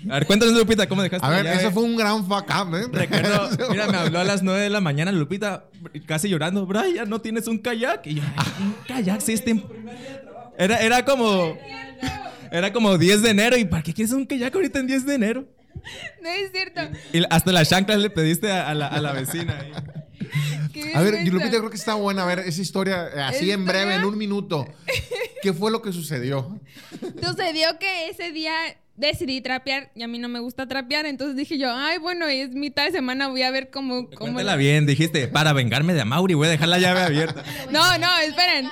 A 0.09 0.15
ver, 0.15 0.25
cuéntanos, 0.25 0.55
Lupita, 0.55 0.87
¿cómo 0.89 1.03
dejaste 1.03 1.25
A 1.25 1.29
la 1.29 1.35
ver, 1.35 1.45
llave? 1.45 1.57
ese 1.57 1.69
fue 1.71 1.83
un 1.83 1.95
gran 1.95 2.25
fuck 2.25 2.45
up, 2.49 2.75
¿eh? 2.75 2.85
Recuerdo, 2.91 3.49
mira, 3.69 3.87
me 3.87 3.97
habló 3.97 4.19
a 4.19 4.23
las 4.23 4.41
9 4.41 4.59
de 4.59 4.69
la 4.71 4.81
mañana 4.81 5.11
Lupita, 5.11 5.65
casi 6.07 6.29
llorando. 6.29 6.65
Brian, 6.65 7.07
¿no 7.07 7.21
tienes 7.21 7.45
un 7.47 7.59
kayak? 7.59 8.07
Y 8.07 8.15
yo, 8.15 8.23
"Ay, 8.35 8.45
un 8.63 8.75
kayak, 8.87 9.21
sí, 9.21 9.33
este... 9.33 9.63
Era, 10.57 10.77
era 10.77 11.05
como... 11.05 11.55
Era 12.51 12.73
como 12.73 12.97
10 12.97 13.21
de 13.21 13.29
enero. 13.29 13.57
¿Y 13.57 13.65
para 13.65 13.81
qué 13.83 13.93
quieres 13.93 14.11
un 14.13 14.25
kayak 14.25 14.53
ahorita 14.53 14.79
en 14.79 14.87
10 14.87 15.05
de 15.05 15.13
enero? 15.15 15.47
No 16.21 16.29
es 16.29 16.51
cierto. 16.51 16.81
Y 17.13 17.23
hasta 17.29 17.51
las 17.51 17.69
chanclas 17.69 17.99
le 17.99 18.09
pediste 18.09 18.51
a, 18.51 18.69
a 18.69 18.73
la, 18.73 18.87
a 18.87 19.01
la 19.01 19.11
vecina. 19.13 19.57
ahí. 19.59 19.71
A 20.93 21.01
ver. 21.01 21.25
Lupita, 21.27 21.49
creo 21.49 21.69
que 21.69 21.77
está 21.77 21.95
buena. 21.95 22.23
A 22.23 22.25
ver, 22.25 22.39
esa 22.39 22.61
historia, 22.61 23.07
eh, 23.15 23.21
así 23.21 23.51
en 23.51 23.65
breve, 23.65 23.95
en 23.95 24.03
un 24.03 24.17
minuto. 24.17 24.67
¿Qué 25.41 25.53
fue 25.53 25.71
lo 25.71 25.81
que 25.81 25.91
sucedió? 25.91 26.59
Sucedió 27.23 27.79
que 27.79 28.09
ese 28.09 28.31
día 28.31 28.53
decidí 29.01 29.41
trapear 29.41 29.91
y 29.95 30.03
a 30.03 30.07
mí 30.07 30.19
no 30.19 30.29
me 30.29 30.39
gusta 30.39 30.67
trapear, 30.67 31.05
entonces 31.05 31.35
dije 31.35 31.57
yo, 31.57 31.73
ay, 31.75 31.97
bueno, 31.97 32.27
es 32.27 32.51
mitad 32.51 32.85
de 32.85 32.91
semana, 32.91 33.27
voy 33.27 33.41
a 33.41 33.51
ver 33.51 33.69
cómo... 33.69 34.09
cómo 34.09 34.33
Cuéntala 34.33 34.55
bien, 34.55 34.85
dijiste, 34.85 35.27
para 35.27 35.51
vengarme 35.51 35.93
de 35.93 36.01
Amauri, 36.01 36.35
voy 36.35 36.47
a 36.47 36.51
dejar 36.51 36.69
la 36.69 36.79
llave 36.79 37.01
abierta. 37.01 37.43
No, 37.71 37.97
no, 37.97 38.17
esperen. 38.19 38.69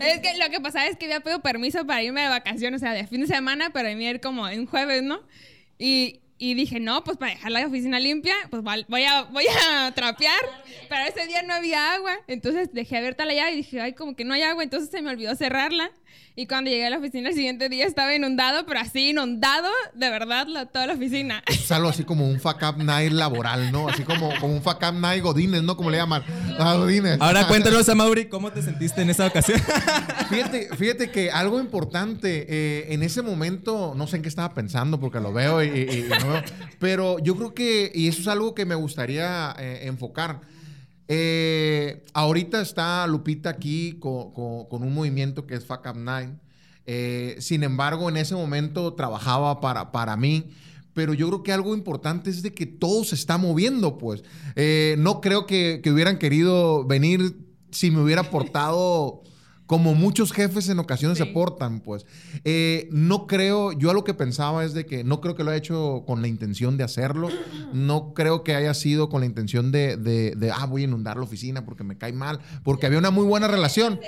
Es 0.00 0.20
que 0.20 0.36
lo 0.38 0.50
que 0.50 0.60
pasaba 0.60 0.86
es 0.86 0.96
que 0.96 1.04
había 1.06 1.20
pedido 1.20 1.40
permiso 1.40 1.86
para 1.86 2.02
irme 2.02 2.22
de 2.22 2.28
vacaciones, 2.28 2.80
o 2.80 2.84
sea, 2.84 2.92
de 2.92 3.06
fin 3.06 3.20
de 3.20 3.26
semana, 3.26 3.70
pero 3.70 3.88
a 3.88 3.92
ir 3.92 4.20
como 4.20 4.48
en 4.48 4.66
jueves, 4.66 5.02
¿no? 5.02 5.20
Y, 5.78 6.20
y 6.38 6.54
dije, 6.54 6.80
no, 6.80 7.02
pues 7.04 7.16
para 7.16 7.32
dejar 7.32 7.50
la 7.50 7.66
oficina 7.66 7.98
limpia, 7.98 8.34
pues 8.50 8.62
voy 8.62 9.04
a, 9.04 9.22
voy 9.24 9.44
a 9.68 9.92
trapear. 9.94 10.40
Pero 10.88 11.02
ese 11.08 11.26
día 11.26 11.42
no 11.42 11.54
había 11.54 11.94
agua, 11.94 12.16
entonces 12.26 12.72
dejé 12.72 12.96
abierta 12.96 13.24
la 13.24 13.34
llave 13.34 13.52
y 13.52 13.56
dije, 13.56 13.80
ay, 13.80 13.92
como 13.92 14.16
que 14.16 14.24
no 14.24 14.34
hay 14.34 14.42
agua, 14.42 14.62
entonces 14.62 14.90
se 14.90 15.02
me 15.02 15.10
olvidó 15.10 15.34
cerrarla. 15.34 15.90
Y 16.38 16.46
cuando 16.46 16.68
llegué 16.70 16.84
a 16.86 16.90
la 16.90 16.98
oficina 16.98 17.30
el 17.30 17.34
siguiente 17.34 17.70
día 17.70 17.86
estaba 17.86 18.14
inundado, 18.14 18.66
pero 18.66 18.78
así 18.80 19.08
inundado, 19.08 19.68
de 19.94 20.10
verdad, 20.10 20.46
la- 20.46 20.66
toda 20.66 20.86
la 20.86 20.92
oficina. 20.92 21.42
Es 21.46 21.72
algo 21.72 21.88
así 21.88 22.04
como 22.04 22.28
un 22.28 22.38
fuck 22.38 22.60
up 22.62 22.76
night 22.76 23.10
laboral, 23.10 23.72
¿no? 23.72 23.88
Así 23.88 24.02
como, 24.02 24.28
como 24.38 24.52
un 24.54 24.60
fuck 24.62 24.82
up 24.86 24.92
night 25.00 25.22
Godines, 25.22 25.62
¿no? 25.62 25.78
Como 25.78 25.90
le 25.90 25.96
llaman. 25.96 26.22
Ah, 26.58 26.74
Godines. 26.76 27.18
Ahora 27.22 27.48
cuéntanos, 27.48 27.88
Amauri, 27.88 28.26
¿cómo 28.26 28.52
te 28.52 28.60
sentiste 28.60 29.00
en 29.00 29.08
esa 29.08 29.26
ocasión? 29.26 29.58
Fíjate, 30.28 30.68
fíjate 30.76 31.10
que 31.10 31.30
algo 31.30 31.58
importante, 31.60 32.46
eh, 32.48 32.92
en 32.92 33.02
ese 33.02 33.22
momento, 33.22 33.94
no 33.96 34.06
sé 34.06 34.16
en 34.16 34.22
qué 34.22 34.28
estaba 34.28 34.52
pensando 34.52 35.00
porque 35.00 35.20
lo 35.20 35.32
veo 35.32 35.62
y, 35.62 35.68
y- 35.68 35.98
y 36.00 36.08
no 36.20 36.32
veo, 36.32 36.42
pero 36.78 37.18
yo 37.20 37.36
creo 37.36 37.54
que, 37.54 37.90
y 37.94 38.08
eso 38.08 38.20
es 38.20 38.28
algo 38.28 38.54
que 38.54 38.64
me 38.66 38.74
gustaría 38.74 39.54
eh, 39.58 39.80
enfocar. 39.84 40.40
Eh, 41.08 42.04
ahorita 42.14 42.60
está 42.60 43.06
Lupita 43.06 43.50
aquí 43.50 43.96
co- 44.00 44.32
co- 44.34 44.68
con, 44.68 44.82
un 44.82 44.92
movimiento 44.94 45.46
que 45.46 45.54
es 45.54 45.64
Fuck 45.64 45.86
Up 45.88 45.96
Nine. 45.96 46.38
Eh, 46.84 47.36
sin 47.40 47.62
embargo, 47.62 48.08
en 48.08 48.16
ese 48.16 48.34
momento 48.34 48.94
trabajaba 48.94 49.60
para, 49.60 49.92
para 49.92 50.16
mí. 50.16 50.50
Pero 50.94 51.12
yo 51.12 51.28
creo 51.28 51.42
que 51.42 51.52
algo 51.52 51.74
importante 51.74 52.30
es 52.30 52.42
de 52.42 52.54
que 52.54 52.64
todo 52.64 53.04
se 53.04 53.14
está 53.16 53.36
moviendo, 53.36 53.98
pues. 53.98 54.24
Eh, 54.54 54.96
no 54.98 55.20
creo 55.20 55.46
que, 55.46 55.80
que 55.82 55.90
hubieran 55.92 56.18
querido 56.18 56.84
venir 56.86 57.36
si 57.70 57.90
me 57.90 58.00
hubiera 58.00 58.30
portado 58.30 59.22
como 59.66 59.94
muchos 59.94 60.32
jefes 60.32 60.68
en 60.68 60.78
ocasiones 60.78 61.18
Sí. 61.18 61.24
se 61.24 61.30
portan, 61.30 61.80
pues. 61.80 62.06
Eh, 62.44 62.88
no 62.92 63.26
creo, 63.26 63.72
yo 63.72 63.90
a 63.90 63.94
lo 63.94 64.04
que 64.04 64.14
pensaba 64.14 64.64
es 64.64 64.74
de 64.74 64.86
que 64.86 65.02
no 65.04 65.20
creo 65.20 65.34
que 65.34 65.42
lo 65.44 65.50
haya 65.50 65.58
hecho 65.58 66.04
con 66.06 66.22
la 66.22 66.28
intención 66.28 66.76
de 66.76 66.84
hacerlo. 66.84 67.28
No 67.72 68.14
creo 68.14 68.42
que 68.44 68.54
haya 68.54 68.72
sido 68.74 69.08
con 69.08 69.20
la 69.20 69.26
intención 69.26 69.72
de, 69.72 69.96
de, 69.96 70.34
de, 70.36 70.50
ah, 70.52 70.66
voy 70.66 70.82
a 70.82 70.84
inundar 70.84 71.16
la 71.16 71.24
oficina 71.24 71.64
porque 71.64 71.84
me 71.84 71.98
cae 71.98 72.12
mal, 72.12 72.38
porque 72.62 72.86
había 72.86 72.98
una 72.98 73.10
muy 73.10 73.24
buena 73.26 73.48
relación. 73.48 73.98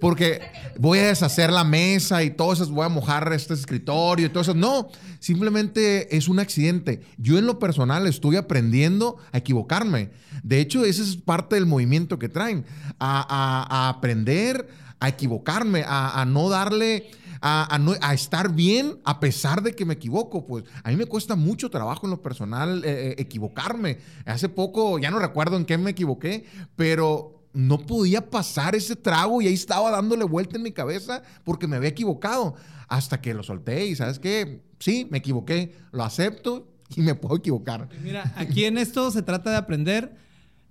Porque 0.00 0.40
voy 0.78 0.98
a 0.98 1.06
deshacer 1.06 1.50
la 1.52 1.64
mesa 1.64 2.22
y 2.22 2.30
todo 2.30 2.52
eso, 2.52 2.66
voy 2.68 2.84
a 2.84 2.88
mojar 2.90 3.32
este 3.32 3.54
escritorio 3.54 4.26
y 4.26 4.28
todo 4.28 4.42
eso. 4.42 4.54
No, 4.54 4.88
simplemente 5.20 6.16
es 6.16 6.28
un 6.28 6.38
accidente. 6.38 7.00
Yo 7.18 7.38
en 7.38 7.46
lo 7.46 7.58
personal 7.58 8.06
estoy 8.06 8.36
aprendiendo 8.36 9.16
a 9.32 9.38
equivocarme. 9.38 10.10
De 10.42 10.60
hecho, 10.60 10.84
ese 10.84 11.02
es 11.02 11.16
parte 11.16 11.54
del 11.56 11.66
movimiento 11.66 12.18
que 12.18 12.28
traen. 12.28 12.64
A, 12.98 13.20
a- 13.28 13.86
a 13.86 13.88
aprender, 13.90 14.68
a 15.00 15.08
equivocarme, 15.08 15.84
a, 15.86 16.24
no 16.26 16.48
darle... 16.48 17.10
A, 17.42 17.78
no- 17.78 17.92
estar 18.12 18.52
bien 18.54 18.98
a 19.04 19.20
pesar 19.20 19.62
de 19.62 19.74
que 19.74 19.84
me 19.84 19.94
equivoco. 19.94 20.46
Pues 20.46 20.64
a 20.82 20.88
mí 20.90 20.96
me 20.96 21.04
cuesta 21.06 21.36
mucho 21.36 21.70
trabajo 21.70 22.06
en 22.06 22.10
lo 22.10 22.22
personal 22.22 22.82
eh, 22.84 23.10
eh, 23.10 23.14
equivocarme. 23.18 23.98
Hace 24.24 24.48
poco, 24.48 24.98
ya 24.98 25.10
no 25.10 25.18
recuerdo 25.18 25.56
en 25.56 25.64
qué 25.66 25.76
me 25.78 25.90
equivoqué, 25.90 26.46
pero 26.76 27.44
no 27.52 27.78
podía 27.78 28.30
pasar 28.30 28.74
ese 28.74 28.96
trago 28.96 29.42
y 29.42 29.46
ahí 29.48 29.54
estaba 29.54 29.90
dándole 29.90 30.24
vuelta 30.24 30.56
en 30.56 30.62
mi 30.62 30.72
cabeza 30.72 31.22
porque 31.44 31.66
me 31.68 31.76
había 31.76 31.90
equivocado. 31.90 32.54
Hasta 32.88 33.20
que 33.20 33.34
lo 33.34 33.42
solté 33.42 33.86
y 33.86 33.94
sabes 33.94 34.18
qué, 34.18 34.62
sí, 34.80 35.06
me 35.10 35.18
equivoqué, 35.18 35.76
lo 35.92 36.04
acepto 36.04 36.66
y 36.96 37.02
me 37.02 37.14
puedo 37.14 37.36
equivocar. 37.36 37.88
Mira, 38.02 38.32
aquí 38.36 38.64
en 38.64 38.78
esto 38.78 39.10
se 39.10 39.22
trata 39.22 39.50
de 39.50 39.56
aprender. 39.56 40.16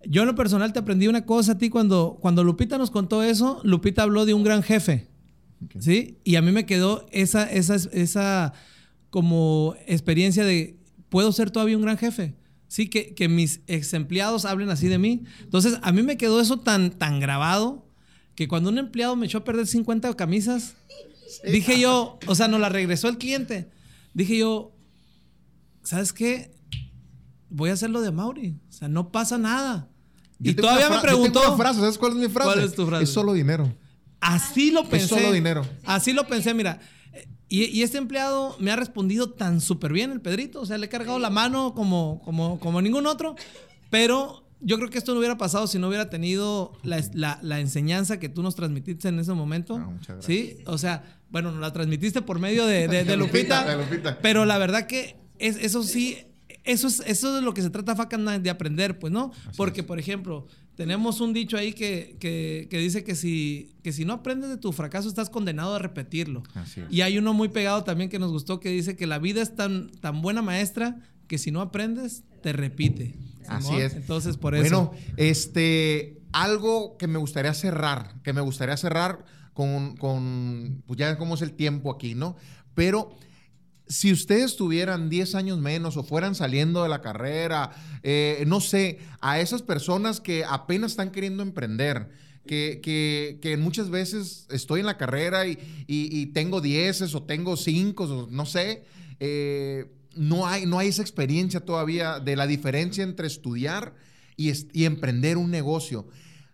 Yo 0.03 0.21
en 0.21 0.27
lo 0.27 0.35
personal 0.35 0.73
te 0.73 0.79
aprendí 0.79 1.07
una 1.07 1.25
cosa 1.25 1.53
a 1.53 1.57
ti 1.57 1.69
cuando, 1.69 2.17
cuando 2.21 2.43
Lupita 2.43 2.77
nos 2.77 2.91
contó 2.91 3.23
eso. 3.23 3.61
Lupita 3.63 4.03
habló 4.03 4.25
de 4.25 4.33
un 4.33 4.43
gran 4.43 4.63
jefe. 4.63 5.07
¿Sí? 5.79 6.17
Y 6.23 6.35
a 6.35 6.41
mí 6.41 6.51
me 6.51 6.65
quedó 6.65 7.05
esa, 7.11 7.49
esa, 7.51 7.75
esa 7.75 8.53
como 9.09 9.75
experiencia 9.87 10.43
de, 10.43 10.77
¿puedo 11.09 11.31
ser 11.31 11.49
todavía 11.49 11.77
un 11.77 11.83
gran 11.83 11.97
jefe? 11.97 12.35
Sí, 12.67 12.87
que, 12.87 13.13
que 13.15 13.29
mis 13.29 13.61
ex 13.67 13.93
empleados 13.93 14.45
hablen 14.45 14.69
así 14.69 14.87
de 14.87 14.97
mí. 14.97 15.23
Entonces, 15.41 15.79
a 15.81 15.91
mí 15.91 16.03
me 16.03 16.17
quedó 16.17 16.41
eso 16.41 16.59
tan, 16.59 16.91
tan 16.91 17.19
grabado 17.19 17.87
que 18.35 18.47
cuando 18.47 18.69
un 18.69 18.77
empleado 18.77 19.15
me 19.15 19.25
echó 19.25 19.39
a 19.39 19.43
perder 19.43 19.65
50 19.65 20.13
camisas, 20.15 20.75
dije 21.43 21.79
yo, 21.79 22.19
o 22.27 22.35
sea, 22.35 22.47
nos 22.47 22.59
la 22.59 22.69
regresó 22.69 23.07
el 23.07 23.17
cliente. 23.17 23.69
Dije 24.13 24.37
yo, 24.37 24.75
¿sabes 25.83 26.11
qué? 26.11 26.54
Voy 27.49 27.69
a 27.69 27.73
hacer 27.73 27.89
lo 27.89 28.01
de 28.01 28.11
Mauri. 28.11 28.57
O 28.69 28.71
sea, 28.71 28.87
no 28.87 29.11
pasa 29.11 29.37
nada. 29.37 29.89
Yo 30.39 30.51
y 30.51 30.53
todavía 30.55 30.89
me 30.89 30.99
fra- 30.99 31.11
yo 31.11 31.17
tengo 31.17 31.23
preguntó. 31.31 31.47
una 31.47 31.57
frase, 31.57 31.79
¿sabes 31.79 31.97
cuál 31.97 32.11
es 32.13 32.17
mi 32.17 32.27
frase? 32.27 32.51
¿Cuál 32.51 32.65
es 32.65 32.75
tu 32.75 32.85
frase? 32.85 33.03
Es 33.03 33.09
solo 33.09 33.33
dinero. 33.33 33.73
Así 34.19 34.71
lo 34.71 34.83
pensé. 34.89 35.07
solo 35.07 35.31
dinero. 35.31 35.65
Así 35.85 36.11
lo 36.13 36.27
pensé, 36.27 36.53
mira. 36.53 36.79
Y, 37.47 37.65
y 37.65 37.83
este 37.83 37.99
empleado 37.99 38.55
me 38.59 38.71
ha 38.71 38.75
respondido 38.75 39.29
tan 39.31 39.61
súper 39.61 39.93
bien, 39.93 40.11
el 40.11 40.19
Pedrito. 40.19 40.59
O 40.61 40.65
sea, 40.65 40.77
le 40.77 40.87
he 40.87 40.89
cargado 40.89 41.19
la 41.19 41.29
mano 41.29 41.73
como, 41.75 42.21
como, 42.25 42.59
como 42.59 42.81
ningún 42.81 43.05
otro. 43.05 43.35
Pero 43.89 44.45
yo 44.61 44.77
creo 44.77 44.89
que 44.89 44.97
esto 44.97 45.13
no 45.13 45.19
hubiera 45.19 45.37
pasado 45.37 45.67
si 45.67 45.77
no 45.79 45.87
hubiera 45.87 46.09
tenido 46.09 46.73
la, 46.83 47.01
la- 47.13 47.39
la 47.43 47.59
enseñanza 47.59 48.19
que 48.19 48.29
tú 48.29 48.41
nos 48.41 48.55
transmitiste 48.55 49.07
en 49.09 49.19
ese 49.19 49.33
momento. 49.33 49.75
Ah, 49.75 49.87
muchas 49.89 50.25
Sí, 50.25 50.57
o 50.65 50.77
sea, 50.77 51.19
bueno, 51.29 51.51
nos 51.51 51.61
la 51.61 51.71
transmitiste 51.71 52.21
por 52.23 52.39
medio 52.39 52.65
de, 52.65 52.87
de- 52.87 53.03
de 53.03 53.15
Lupita. 53.17 53.63
De 53.63 53.77
Lupita. 53.77 54.17
Pero 54.21 54.45
la 54.45 54.57
verdad 54.57 54.87
que 54.87 55.15
es, 55.37 55.57
eso 55.57 55.83
sí, 55.83 56.17
eso 56.65 56.87
es, 56.87 57.01
eso 57.05 57.29
es 57.29 57.35
de 57.35 57.41
lo 57.41 57.53
que 57.53 57.61
se 57.61 57.69
trata 57.69 57.95
Night, 58.17 58.41
de 58.41 58.49
aprender, 58.49 58.99
pues, 58.99 59.13
¿no? 59.13 59.31
Porque, 59.55 59.83
por 59.83 59.99
ejemplo, 59.99 60.47
tenemos 60.75 61.21
un 61.21 61.31
dicho 61.33 61.57
ahí 61.57 61.73
que, 61.73 62.17
que- 62.19 62.67
que 62.69 62.77
dice 62.79 63.03
que 63.03 63.15
si, 63.15 63.75
que 63.83 63.93
si 63.93 64.03
no 64.05 64.13
aprendes 64.13 64.49
de 64.49 64.57
tu 64.57 64.71
fracaso, 64.73 65.07
estás 65.07 65.29
condenado 65.29 65.75
a 65.75 65.79
repetirlo. 65.79 66.43
Así 66.53 66.81
es. 66.81 66.87
Y 66.91 67.01
hay 67.01 67.17
uno 67.17 67.33
muy 67.33 67.49
pegado 67.49 67.83
también 67.83 68.09
que 68.09 68.19
nos 68.19 68.31
gustó 68.31 68.59
que 68.59 68.69
dice 68.69 68.95
que 68.97 69.07
la 69.07 69.19
vida 69.19 69.41
es 69.41 69.55
tan, 69.55 69.89
tan 70.01 70.21
buena 70.21 70.41
maestra 70.41 70.97
que 71.27 71.37
si 71.37 71.51
no 71.51 71.61
aprendes, 71.61 72.23
te 72.41 72.51
repite. 72.53 73.15
Así 73.47 73.75
es. 73.75 73.93
Entonces, 73.95 74.37
por 74.37 74.55
Bueno, 74.57 74.91
eso. 74.93 75.13
este, 75.17 76.19
algo 76.31 76.97
que 76.97 77.07
me 77.07 77.17
gustaría 77.19 77.53
cerrar, 77.53 78.15
que 78.23 78.33
me 78.33 78.41
gustaría 78.41 78.75
cerrar 78.77 79.23
con, 79.53 79.95
con, 79.97 80.83
pues 80.85 80.97
ya 80.99 81.17
cómo 81.17 81.35
es 81.35 81.41
el 81.41 81.53
tiempo 81.53 81.91
aquí, 81.91 82.15
¿no? 82.15 82.35
Pero 82.73 83.15
si 83.87 84.11
ustedes 84.11 84.55
tuvieran 84.55 85.09
10 85.09 85.35
años 85.35 85.59
menos 85.59 85.95
o 85.97 86.03
fueran 86.03 86.35
saliendo 86.35 86.83
de 86.83 86.89
la 86.89 87.01
carrera, 87.01 87.71
eh, 88.03 88.43
no 88.47 88.59
sé, 88.61 88.99
a 89.21 89.39
esas 89.39 89.61
personas 89.61 90.19
que 90.21 90.43
apenas 90.43 90.91
están 90.91 91.11
queriendo 91.11 91.43
emprender, 91.43 92.09
que, 92.47 92.79
que- 92.83 93.39
que 93.41 93.57
muchas 93.57 93.89
veces 93.89 94.47
estoy 94.51 94.79
en 94.81 94.85
la 94.85 94.97
carrera 94.97 95.47
y, 95.47 95.57
y- 95.87 96.25
tengo 96.27 96.61
10 96.61 97.13
o 97.15 97.23
tengo 97.23 97.57
5, 97.57 98.27
no 98.31 98.45
sé, 98.45 98.83
eh, 99.19 99.91
no, 100.15 100.47
hay, 100.47 100.65
no 100.65 100.79
hay 100.79 100.87
esa 100.89 101.01
experiencia 101.01 101.59
todavía 101.61 102.19
de 102.19 102.35
la 102.35 102.47
diferencia 102.47 103.03
entre 103.03 103.27
estudiar 103.27 103.95
y, 104.37 104.51
y 104.73 104.85
emprender 104.85 105.37
un 105.37 105.49
negocio. 105.51 106.07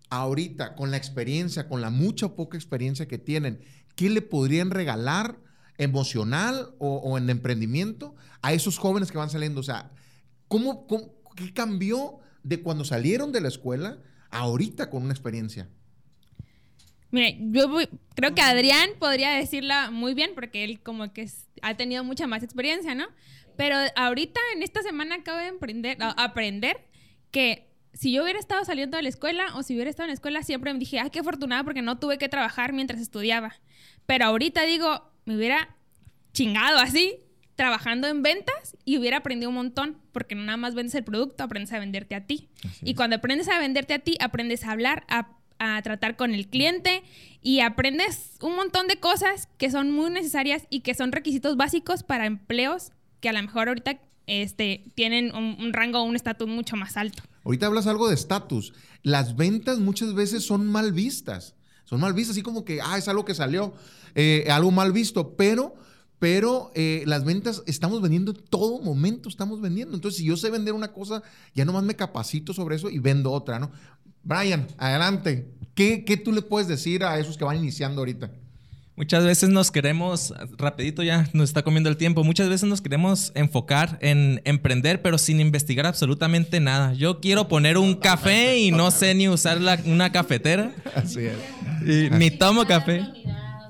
Ahorita, 0.10 0.76
con 0.76 0.92
la 0.92 0.98
experiencia, 0.98 1.68
con 1.70 1.80
la 1.82 1.90
mucha 1.90 2.26
o 2.28 2.36
poca 2.36 2.58
experiencia 2.58 3.08
que 3.08 3.18
tienen, 3.18 3.62
¿qué 3.96 4.10
le 4.10 4.22
podrían 4.22 4.72
regalar 4.72 5.38
emocional 5.82 6.74
o, 6.80 7.18
en 7.18 7.30
emprendimiento 7.30 8.16
a 8.42 8.54
esos 8.54 8.78
jóvenes 8.78 9.12
que 9.12 9.18
van 9.18 9.30
saliendo? 9.30 9.60
O 9.60 9.64
sea, 9.64 9.92
¿cómo, 10.48 10.88
cómo- 10.88 11.14
qué 11.36 11.54
cambió 11.54 12.20
de 12.44 12.62
cuando 12.62 12.84
salieron 12.86 13.32
de 13.32 13.42
la 13.42 13.48
escuela 13.48 13.98
a 14.30 14.40
ahorita 14.40 14.90
con 14.90 15.04
una 15.04 15.14
experiencia? 15.14 15.70
Mire, 17.12 17.38
yo 17.52 17.68
creo 18.16 18.34
que 18.34 18.42
Adrián 18.42 18.92
podría 18.98 19.32
decirla 19.32 19.92
muy 19.92 20.14
bien 20.14 20.32
porque 20.34 20.64
él 20.64 20.82
como 20.82 21.12
que 21.12 21.30
ha 21.62 21.76
tenido 21.76 22.04
mucha 22.06 22.26
más 22.26 22.42
experiencia, 22.42 22.96
¿no? 22.96 23.08
Pero 23.58 23.76
ahorita 23.98 24.40
en 24.56 24.64
esta 24.64 24.82
semana 24.82 25.16
acabo 25.16 25.38
de 25.38 25.98
aprender 26.16 26.88
que 27.32 27.70
si 27.94 28.14
yo 28.14 28.24
hubiera 28.24 28.40
estado 28.40 28.64
saliendo 28.64 28.96
de 28.96 29.04
la 29.04 29.10
escuela 29.10 29.48
o 29.56 29.64
si 29.64 29.74
hubiera 29.74 29.90
estado 29.90 30.06
en 30.06 30.12
la 30.12 30.14
escuela 30.14 30.44
siempre 30.44 30.72
me 30.72 30.80
dije, 30.80 31.00
ay, 31.00 31.10
qué 31.10 31.20
afortunada 31.20 31.66
porque 31.66 31.82
no 31.82 32.00
tuve 32.00 32.18
que 32.18 32.30
trabajar 32.30 32.72
mientras 32.72 33.02
estudiaba. 33.02 33.56
Pero 34.06 34.26
ahorita 34.26 34.64
digo, 34.64 35.11
me 35.26 35.36
hubiera 35.36 35.76
chingado 36.34 36.78
así 36.80 37.16
trabajando 37.56 38.08
en 38.08 38.24
ventas 38.24 38.76
y 38.86 38.98
hubiera 38.98 39.18
aprendido 39.18 39.50
un 39.50 39.56
montón 39.56 39.98
porque 40.12 40.34
no 40.36 40.44
nada 40.44 40.58
más 40.58 40.74
vendes 40.74 40.96
el 40.96 41.04
producto, 41.04 41.44
aprendes 41.44 41.72
a 41.74 41.80
venderte 41.80 42.16
a 42.16 42.26
ti. 42.26 42.50
Así 42.66 42.80
Y 42.86 42.90
es. 42.92 42.96
cuando 42.96 43.18
aprendes 43.18 43.50
a 43.50 43.60
venderte 43.60 43.94
a 43.94 44.00
ti, 44.00 44.18
aprendes 44.20 44.64
a 44.64 44.72
hablar, 44.72 45.04
a, 45.10 45.30
a 45.60 45.82
tratar 45.84 46.16
con 46.16 46.34
el 46.34 46.48
cliente 46.48 47.04
y 47.42 47.60
aprendes 47.60 48.32
un 48.42 48.56
montón 48.56 48.88
de 48.88 49.00
cosas 49.00 49.48
que 49.58 49.70
son 49.70 49.92
muy 49.92 50.10
necesarias 50.10 50.64
y 50.70 50.80
que 50.80 50.96
son 50.96 51.12
requisitos 51.12 51.56
básicos 51.58 52.02
para 52.04 52.26
empleos 52.26 52.92
que 53.20 53.30
a 53.30 53.34
lo 53.34 53.42
mejor 53.44 53.68
ahorita 53.68 54.00
este, 54.26 54.86
tienen 54.96 55.36
un, 55.36 55.58
un 55.60 55.74
rango, 55.74 56.02
un 56.04 56.16
estatus 56.16 56.48
mucho 56.48 56.78
más 56.78 56.98
alto. 56.98 57.22
Ahorita 57.44 57.68
hablas 57.68 57.86
algo 57.86 58.08
de 58.08 58.16
estatus. 58.16 58.74
Las 59.04 59.36
ventas 59.36 59.78
muchas 59.80 60.14
veces 60.16 60.44
son 60.46 60.66
mal 60.66 60.94
vistas. 60.94 61.54
Son 61.92 62.00
mal 62.00 62.14
vistas, 62.14 62.32
así 62.36 62.42
como 62.42 62.64
que, 62.64 62.80
ah, 62.82 62.98
es 62.98 63.08
algo 63.10 63.26
que 63.26 63.36
salió, 63.36 63.74
eh, 64.16 64.48
algo 64.50 64.72
mal 64.72 64.94
visto, 64.94 65.36
pero, 65.36 65.76
pero 66.20 66.72
eh, 66.74 67.04
las 67.06 67.26
ventas 67.26 67.64
estamos 67.68 68.02
vendiendo 68.02 68.32
en 68.32 68.38
todo 68.50 68.80
momento, 68.82 69.28
estamos 69.28 69.60
vendiendo. 69.60 69.94
Entonces, 69.94 70.20
si 70.20 70.26
yo 70.26 70.38
sé 70.38 70.50
vender 70.50 70.74
una 70.74 70.94
cosa, 70.94 71.22
ya 71.54 71.66
nomás 71.66 71.84
me 71.84 71.96
capacito 71.98 72.54
sobre 72.54 72.78
eso 72.78 72.90
y 72.90 73.00
vendo 73.00 73.32
otra, 73.34 73.60
¿no? 73.60 73.72
Brian, 74.24 74.68
adelante. 74.78 75.52
¿Qué, 75.76 76.06
qué 76.06 76.16
tú 76.16 76.32
le 76.32 76.42
puedes 76.42 76.68
decir 76.70 77.04
a 77.04 77.20
esos 77.20 77.38
que 77.38 77.44
van 77.44 77.58
iniciando 77.58 78.00
ahorita? 78.02 78.32
Muchas 78.98 79.24
veces 79.24 79.50
nos 79.50 79.72
queremos, 79.72 80.32
rapidito 80.58 81.02
ya 81.02 81.28
nos 81.34 81.50
está 81.50 81.64
comiendo 81.64 81.90
el 81.90 81.98
tiempo, 81.98 82.24
muchas 82.24 82.50
veces 82.50 82.70
nos 82.70 82.82
queremos 82.82 83.32
enfocar 83.36 83.98
en 84.02 84.42
emprender, 84.44 85.02
pero 85.02 85.18
sin 85.18 85.40
investigar 85.40 85.88
absolutamente 85.88 86.60
nada. 86.60 86.94
Yo 86.94 87.20
quiero 87.20 87.48
poner 87.48 87.78
un 87.80 87.96
café 87.96 88.60
y 88.60 88.70
no 88.70 88.92
sé 88.92 89.16
ni 89.16 89.28
usar 89.28 89.60
la- 89.60 89.80
una 89.86 90.12
cafetera, 90.12 90.76
Así 90.96 91.22
es. 91.22 91.34
Y 91.86 92.10
ni 92.12 92.32
tomo 92.32 92.66
café. 92.66 93.04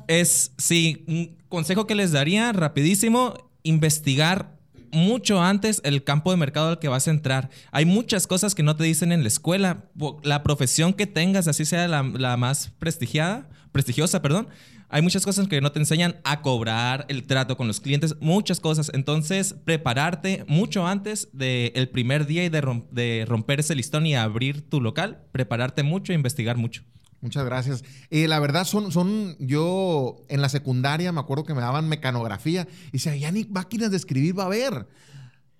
Es, 0.07 0.51
sí, 0.57 1.03
un 1.07 1.37
consejo 1.49 1.87
que 1.87 1.95
les 1.95 2.11
daría 2.11 2.51
rapidísimo, 2.51 3.33
investigar 3.63 4.57
mucho 4.91 5.41
antes 5.41 5.81
el 5.85 6.03
campo 6.03 6.31
de 6.31 6.37
mercado 6.37 6.69
al 6.69 6.79
que 6.79 6.89
vas 6.89 7.07
a 7.07 7.11
entrar. 7.11 7.49
Hay 7.71 7.85
muchas 7.85 8.27
cosas 8.27 8.55
que 8.55 8.63
no 8.63 8.75
te 8.75 8.83
dicen 8.83 9.11
en 9.11 9.21
la 9.21 9.27
escuela. 9.29 9.85
La 10.23 10.43
profesión 10.43 10.93
que 10.93 11.07
tengas, 11.07 11.47
así 11.47 11.63
sea 11.63 11.87
la, 11.87 12.03
la 12.03 12.35
más 12.35 12.73
prestigiada, 12.77 13.47
prestigiosa, 13.71 14.21
perdón, 14.21 14.49
hay 14.89 15.01
muchas 15.01 15.23
cosas 15.23 15.47
que 15.47 15.61
no 15.61 15.71
te 15.71 15.79
enseñan 15.79 16.17
a 16.25 16.41
cobrar, 16.41 17.05
el 17.07 17.23
trato 17.23 17.55
con 17.55 17.67
los 17.67 17.79
clientes, 17.79 18.17
muchas 18.19 18.59
cosas. 18.59 18.91
Entonces, 18.93 19.55
prepararte 19.63 20.43
mucho 20.49 20.85
antes 20.85 21.29
del 21.31 21.87
primer 21.87 22.25
día 22.25 22.43
y 22.43 22.49
de, 22.49 22.61
rom- 22.61 22.89
de 22.91 23.23
romper 23.25 23.61
ese 23.61 23.73
listón 23.75 24.05
y 24.05 24.15
abrir 24.15 24.69
tu 24.69 24.81
local, 24.81 25.21
prepararte 25.31 25.83
mucho 25.83 26.11
e 26.11 26.15
investigar 26.15 26.57
mucho. 26.57 26.83
Muchas 27.21 27.45
gracias. 27.45 27.83
Eh, 28.09 28.27
la 28.27 28.39
verdad, 28.39 28.65
son, 28.65 28.91
son, 28.91 29.35
yo 29.39 30.23
en 30.27 30.41
la 30.41 30.49
secundaria 30.49 31.11
me 31.11 31.19
acuerdo 31.19 31.43
que 31.43 31.53
me 31.53 31.61
daban 31.61 31.87
mecanografía 31.87 32.67
y 32.87 32.93
decía, 32.93 33.15
ya 33.15 33.31
ni 33.31 33.45
máquinas 33.45 33.91
de 33.91 33.97
escribir 33.97 34.37
va 34.37 34.43
a 34.43 34.47
haber. 34.47 34.87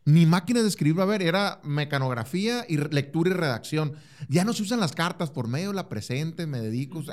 Ni 0.03 0.25
máquinas 0.25 0.63
de 0.63 0.69
escribir 0.69 0.97
va 0.97 1.03
a 1.03 1.05
haber, 1.05 1.21
era 1.21 1.61
mecanografía 1.63 2.65
y 2.67 2.77
lectura 2.77 3.29
y 3.29 3.33
redacción. 3.33 3.93
Ya 4.27 4.43
no 4.43 4.53
se 4.53 4.63
usan 4.63 4.79
las 4.79 4.93
cartas 4.93 5.29
por 5.29 5.47
medio 5.47 5.71
la 5.73 5.89
presente, 5.89 6.47
me 6.47 6.59
dedico. 6.59 6.99
o 6.99 7.03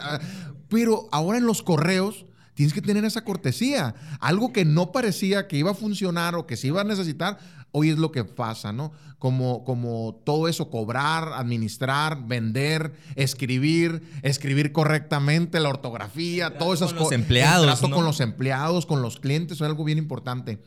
pero 0.71 1.09
ahora 1.12 1.37
en 1.37 1.45
los 1.45 1.62
correos 1.62 2.25
tienes 2.55 2.73
que 2.73 2.81
tener 2.81 3.05
esa 3.05 3.25
cortesía. 3.25 3.95
Algo 4.19 4.55
que 4.55 4.64
no 4.64 4.90
parecía 4.90 5.47
que 5.47 5.59
iba 5.59 5.73
a 5.73 5.75
funcionar 5.75 6.35
o 6.35 6.47
que 6.47 6.57
se 6.57 6.69
iba 6.69 6.81
a 6.81 6.85
necesitar, 6.85 7.38
hoy 7.72 7.90
es 7.90 7.98
lo 7.98 8.12
que 8.12 8.25
pasa, 8.25 8.72
¿no? 8.72 8.92
Como, 9.18 9.64
como 9.64 10.20
todo 10.25 10.48
eso, 10.48 10.70
cobrar, 10.70 11.32
administrar, 11.34 12.26
vender, 12.26 12.92
escribir, 13.16 14.02
escribir 14.22 14.72
correctamente, 14.72 15.60
la 15.60 15.68
ortografía, 15.68 16.56
todas 16.56 16.80
esas 16.80 16.92
con 16.92 17.04
los 17.04 17.12
empleados, 17.12 17.66
el 17.66 17.72
trato 17.72 17.88
¿no? 17.88 17.96
con 17.96 18.04
los 18.04 18.20
empleados, 18.20 18.87
con 18.87 19.02
los 19.02 19.18
clientes, 19.18 19.56
es 19.56 19.62
algo 19.62 19.84
bien 19.84 19.98
importante. 19.98 20.60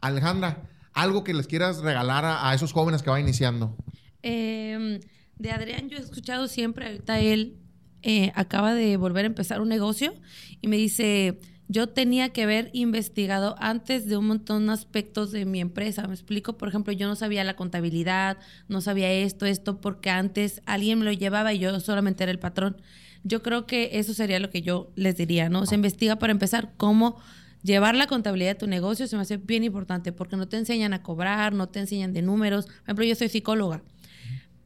Alejandra, 0.00 0.62
algo 0.92 1.24
que 1.24 1.34
les 1.34 1.46
quieras 1.46 1.78
regalar 1.78 2.24
a, 2.24 2.48
a 2.48 2.54
esos 2.54 2.72
jóvenes 2.72 3.02
que 3.02 3.10
van 3.10 3.20
iniciando. 3.20 3.76
Eh, 4.22 5.00
de 5.36 5.50
Adrián 5.50 5.88
yo 5.88 5.98
he 5.98 6.00
escuchado 6.00 6.48
siempre, 6.48 6.86
ahorita 6.86 7.20
él 7.20 7.58
eh, 8.02 8.32
acaba 8.34 8.74
de 8.74 8.96
volver 8.96 9.24
a 9.24 9.28
empezar 9.28 9.60
un 9.60 9.68
negocio 9.68 10.14
y 10.60 10.66
me 10.66 10.76
dice, 10.76 11.38
yo 11.72 11.88
tenía 11.88 12.28
que 12.28 12.42
haber 12.42 12.68
investigado 12.74 13.56
antes 13.58 14.06
de 14.06 14.18
un 14.18 14.26
montón 14.26 14.66
de 14.66 14.74
aspectos 14.74 15.32
de 15.32 15.46
mi 15.46 15.60
empresa. 15.60 16.06
Me 16.06 16.12
explico, 16.12 16.58
por 16.58 16.68
ejemplo, 16.68 16.92
yo 16.92 17.08
no 17.08 17.16
sabía 17.16 17.44
la 17.44 17.56
contabilidad, 17.56 18.36
no 18.68 18.82
sabía 18.82 19.10
esto, 19.10 19.46
esto, 19.46 19.80
porque 19.80 20.10
antes 20.10 20.60
alguien 20.66 20.98
me 20.98 21.06
lo 21.06 21.12
llevaba 21.12 21.54
y 21.54 21.58
yo 21.58 21.80
solamente 21.80 22.24
era 22.24 22.30
el 22.30 22.38
patrón. 22.38 22.76
Yo 23.24 23.42
creo 23.42 23.66
que 23.66 23.90
eso 23.94 24.12
sería 24.12 24.38
lo 24.38 24.50
que 24.50 24.60
yo 24.60 24.90
les 24.96 25.16
diría, 25.16 25.48
¿no? 25.48 25.64
Se 25.64 25.74
investiga 25.74 26.16
para 26.16 26.32
empezar 26.32 26.74
cómo 26.76 27.16
llevar 27.62 27.94
la 27.94 28.06
contabilidad 28.06 28.50
de 28.50 28.56
tu 28.56 28.66
negocio 28.66 29.06
se 29.06 29.16
me 29.16 29.22
hace 29.22 29.38
bien 29.38 29.64
importante 29.64 30.12
porque 30.12 30.36
no 30.36 30.48
te 30.48 30.58
enseñan 30.58 30.92
a 30.92 31.02
cobrar, 31.02 31.54
no 31.54 31.68
te 31.68 31.78
enseñan 31.80 32.12
de 32.12 32.20
números. 32.20 32.66
Por 32.66 32.82
ejemplo, 32.84 33.04
yo 33.06 33.14
soy 33.14 33.28
psicóloga. 33.28 33.82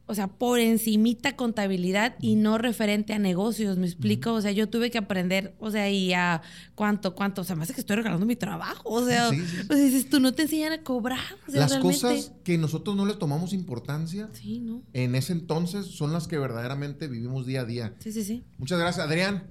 O 0.09 0.15
sea, 0.15 0.27
por 0.27 0.59
encimita 0.59 1.35
contabilidad 1.35 2.15
y 2.21 2.35
no 2.35 2.57
referente 2.57 3.11
a 3.13 3.19
negocios, 3.19 3.77
¿me 3.77 3.85
explico? 3.85 4.31
O 4.33 4.41
sea, 4.41 4.51
yo 4.53 4.69
tuve 4.69 4.89
que 4.89 4.97
aprender, 4.97 5.53
o 5.59 5.69
sea, 5.69 5.89
y 5.89 6.13
a 6.13 6.41
cuánto, 6.75 7.13
cuánto, 7.13 7.41
o 7.41 7.43
sea, 7.43 7.57
más 7.57 7.67
de 7.67 7.73
que 7.73 7.81
estoy 7.81 7.97
regalando 7.97 8.25
mi 8.25 8.37
trabajo, 8.37 8.89
o 8.89 9.05
sea, 9.05 9.29
Sí, 9.29 9.39
sí, 9.41 9.45
sí. 9.47 9.57
o 9.69 9.73
sea, 9.75 9.83
dices, 9.83 10.09
tú 10.09 10.19
no 10.21 10.33
te 10.33 10.43
enseñan 10.43 10.71
a 10.71 10.81
cobrar, 10.81 11.19
o 11.47 11.51
sea, 11.51 11.59
Las 11.61 11.71
realmente. 11.71 11.99
cosas 12.01 12.31
que 12.45 12.57
nosotros 12.57 12.95
no 12.95 13.05
les 13.05 13.19
tomamos 13.19 13.51
importancia, 13.51 14.29
Sí, 14.33 14.59
¿no? 14.59 14.81
en 14.93 15.13
ese 15.15 15.33
entonces 15.33 15.85
son 15.87 16.13
las 16.13 16.27
que 16.29 16.37
verdaderamente 16.37 17.07
vivimos 17.09 17.45
día 17.45 17.61
a 17.61 17.65
día. 17.65 17.93
Sí, 17.99 18.13
sí, 18.13 18.23
sí. 18.23 18.43
Muchas 18.57 18.79
gracias, 18.79 19.05
Adrián. 19.05 19.43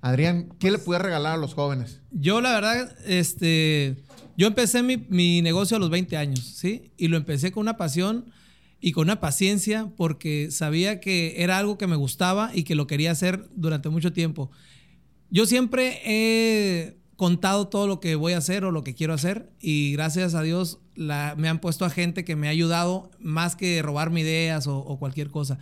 Adrián, 0.00 0.50
¿qué 0.60 0.70
le 0.70 0.78
puede 0.78 1.00
regalar 1.00 1.32
a 1.34 1.36
los 1.38 1.54
jóvenes? 1.54 2.00
Yo, 2.12 2.40
la 2.40 2.52
verdad, 2.52 2.94
este, 3.06 3.96
yo 4.36 4.46
empecé 4.46 4.82
mi, 4.82 4.98
mi 5.08 5.42
negocio 5.42 5.76
a 5.76 5.80
los 5.80 5.90
20 5.90 6.16
años, 6.16 6.40
¿sí? 6.40 6.92
Y 6.96 7.08
lo 7.08 7.16
empecé 7.16 7.50
con 7.52 7.62
una 7.62 7.76
pasión 7.76 8.26
y 8.86 8.92
con 8.92 9.04
una 9.04 9.18
paciencia 9.18 9.90
porque 9.96 10.50
sabía 10.50 11.00
que 11.00 11.42
era 11.42 11.56
algo 11.56 11.78
que 11.78 11.86
me 11.86 11.96
gustaba 11.96 12.50
y 12.52 12.64
que 12.64 12.74
lo 12.74 12.86
quería 12.86 13.12
hacer 13.12 13.48
durante 13.56 13.88
mucho 13.88 14.12
tiempo. 14.12 14.50
Yo 15.30 15.46
siempre 15.46 16.00
he 16.04 16.98
contado 17.16 17.68
todo 17.68 17.86
lo 17.86 17.98
que 17.98 18.14
voy 18.14 18.34
a 18.34 18.38
hacer 18.38 18.62
o 18.66 18.70
lo 18.70 18.84
que 18.84 18.94
quiero 18.94 19.14
hacer 19.14 19.50
y 19.58 19.92
gracias 19.92 20.34
a 20.34 20.42
Dios 20.42 20.80
la- 20.96 21.34
me 21.38 21.48
han 21.48 21.60
puesto 21.60 21.86
a 21.86 21.90
gente 21.90 22.26
que 22.26 22.36
me 22.36 22.46
ha 22.46 22.50
ayudado 22.50 23.10
más 23.18 23.56
que 23.56 23.80
robarme 23.80 24.20
ideas 24.20 24.66
o, 24.66 24.76
o 24.78 24.98
cualquier 24.98 25.30
cosa. 25.30 25.58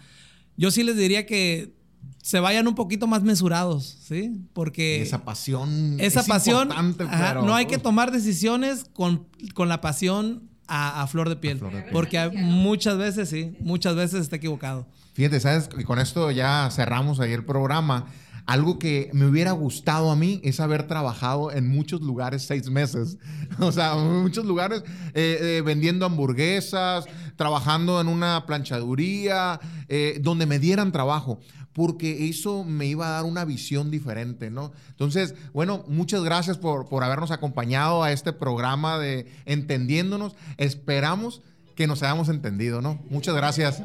Yo 0.57 0.73
sí 0.73 0.83
les 0.83 0.97
diría 0.97 1.25
que 1.25 1.75
se 2.23 2.41
vayan 2.41 2.67
un 2.67 2.75
poquito 2.75 3.07
más 3.07 3.23
mesurados, 3.23 3.99
¿sí? 4.03 4.33
Porque 4.53 5.01
esa 5.01 5.25
pasión. 5.25 5.97
esa 6.01 6.21
es 6.23 6.27
pasión, 6.27 6.71
importante, 6.71 7.05
ajá, 7.05 7.35
no 7.35 7.55
hay 7.55 7.67
que 7.67 7.79
tomar 7.79 8.11
decisiones 8.11 8.85
con, 8.93 9.29
con 9.55 9.69
la 9.69 9.81
pasión 9.81 10.49
a, 10.66 11.03
a 11.03 11.07
flor 11.07 11.29
de 11.29 11.37
piel. 11.37 11.59
flor 11.59 11.72
de 11.72 11.83
piel. 11.83 11.92
Porque 11.92 12.31
muchas 12.35 12.98
veces, 12.98 13.29
sí, 13.29 13.57
muchas 13.61 13.94
veces 13.96 14.22
está 14.22 14.37
equivocado. 14.37 14.87
Fíjate, 15.14 15.40
¿sabes? 15.40 15.68
Y 15.79 15.85
con 15.85 15.98
esto 15.98 16.31
ya 16.31 16.68
cerramos 16.70 17.20
ahí 17.20 17.33
el 17.33 17.44
programa. 17.44 18.07
Algo 18.46 18.79
que 18.79 19.09
me 19.12 19.27
hubiera 19.27 19.53
gustado 19.53 20.11
a 20.11 20.16
mí 20.16 20.40
es 20.42 20.59
haber 20.59 20.88
trabajado 20.88 21.53
en 21.53 21.68
muchos 21.68 22.01
lugares 22.01 22.42
seis 22.42 22.68
meses. 22.70 23.18
O 23.61 23.70
sea, 23.70 23.92
en 23.92 24.22
muchos 24.22 24.46
lugares 24.46 24.83
eh, 25.12 25.38
eh, 25.59 25.62
vendiendo 25.62 26.07
hamburguesas, 26.07 27.05
trabajando 27.37 28.01
en 28.01 28.09
una 28.09 28.46
planchaduría, 28.46 29.61
eh, 29.88 30.18
donde 30.22 30.46
me 30.46 30.59
dieran 30.59 30.90
trabajo, 30.90 31.38
porque 31.73 32.29
eso 32.29 32.65
me 32.65 32.87
iba 32.87 33.07
a 33.07 33.11
dar 33.11 33.25
una 33.25 33.45
visión 33.45 33.91
diferente, 33.91 34.51
¿no? 34.51 34.73
Entonces, 34.91 35.35
bueno, 35.53 35.85
muchas 35.89 36.23
gracias 36.23 36.59
por, 36.59 36.89
por 36.89 37.05
habernos 37.05 37.31
acompañado 37.31 38.03
a 38.03 38.13
este 38.13 38.33
programa 38.33 38.99
de 38.99 39.31
Entendiéndonos. 39.47 40.35
Esperamos 40.59 41.43
que 41.75 41.87
nos 41.87 42.03
hayamos 42.03 42.29
entendido, 42.29 42.81
¿no? 42.81 43.03
Muchas 43.09 43.35
gracias. 43.35 43.83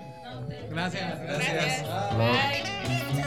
Gracias. 0.70 1.20
Gracias. 1.20 1.84
Bye. 2.18 3.24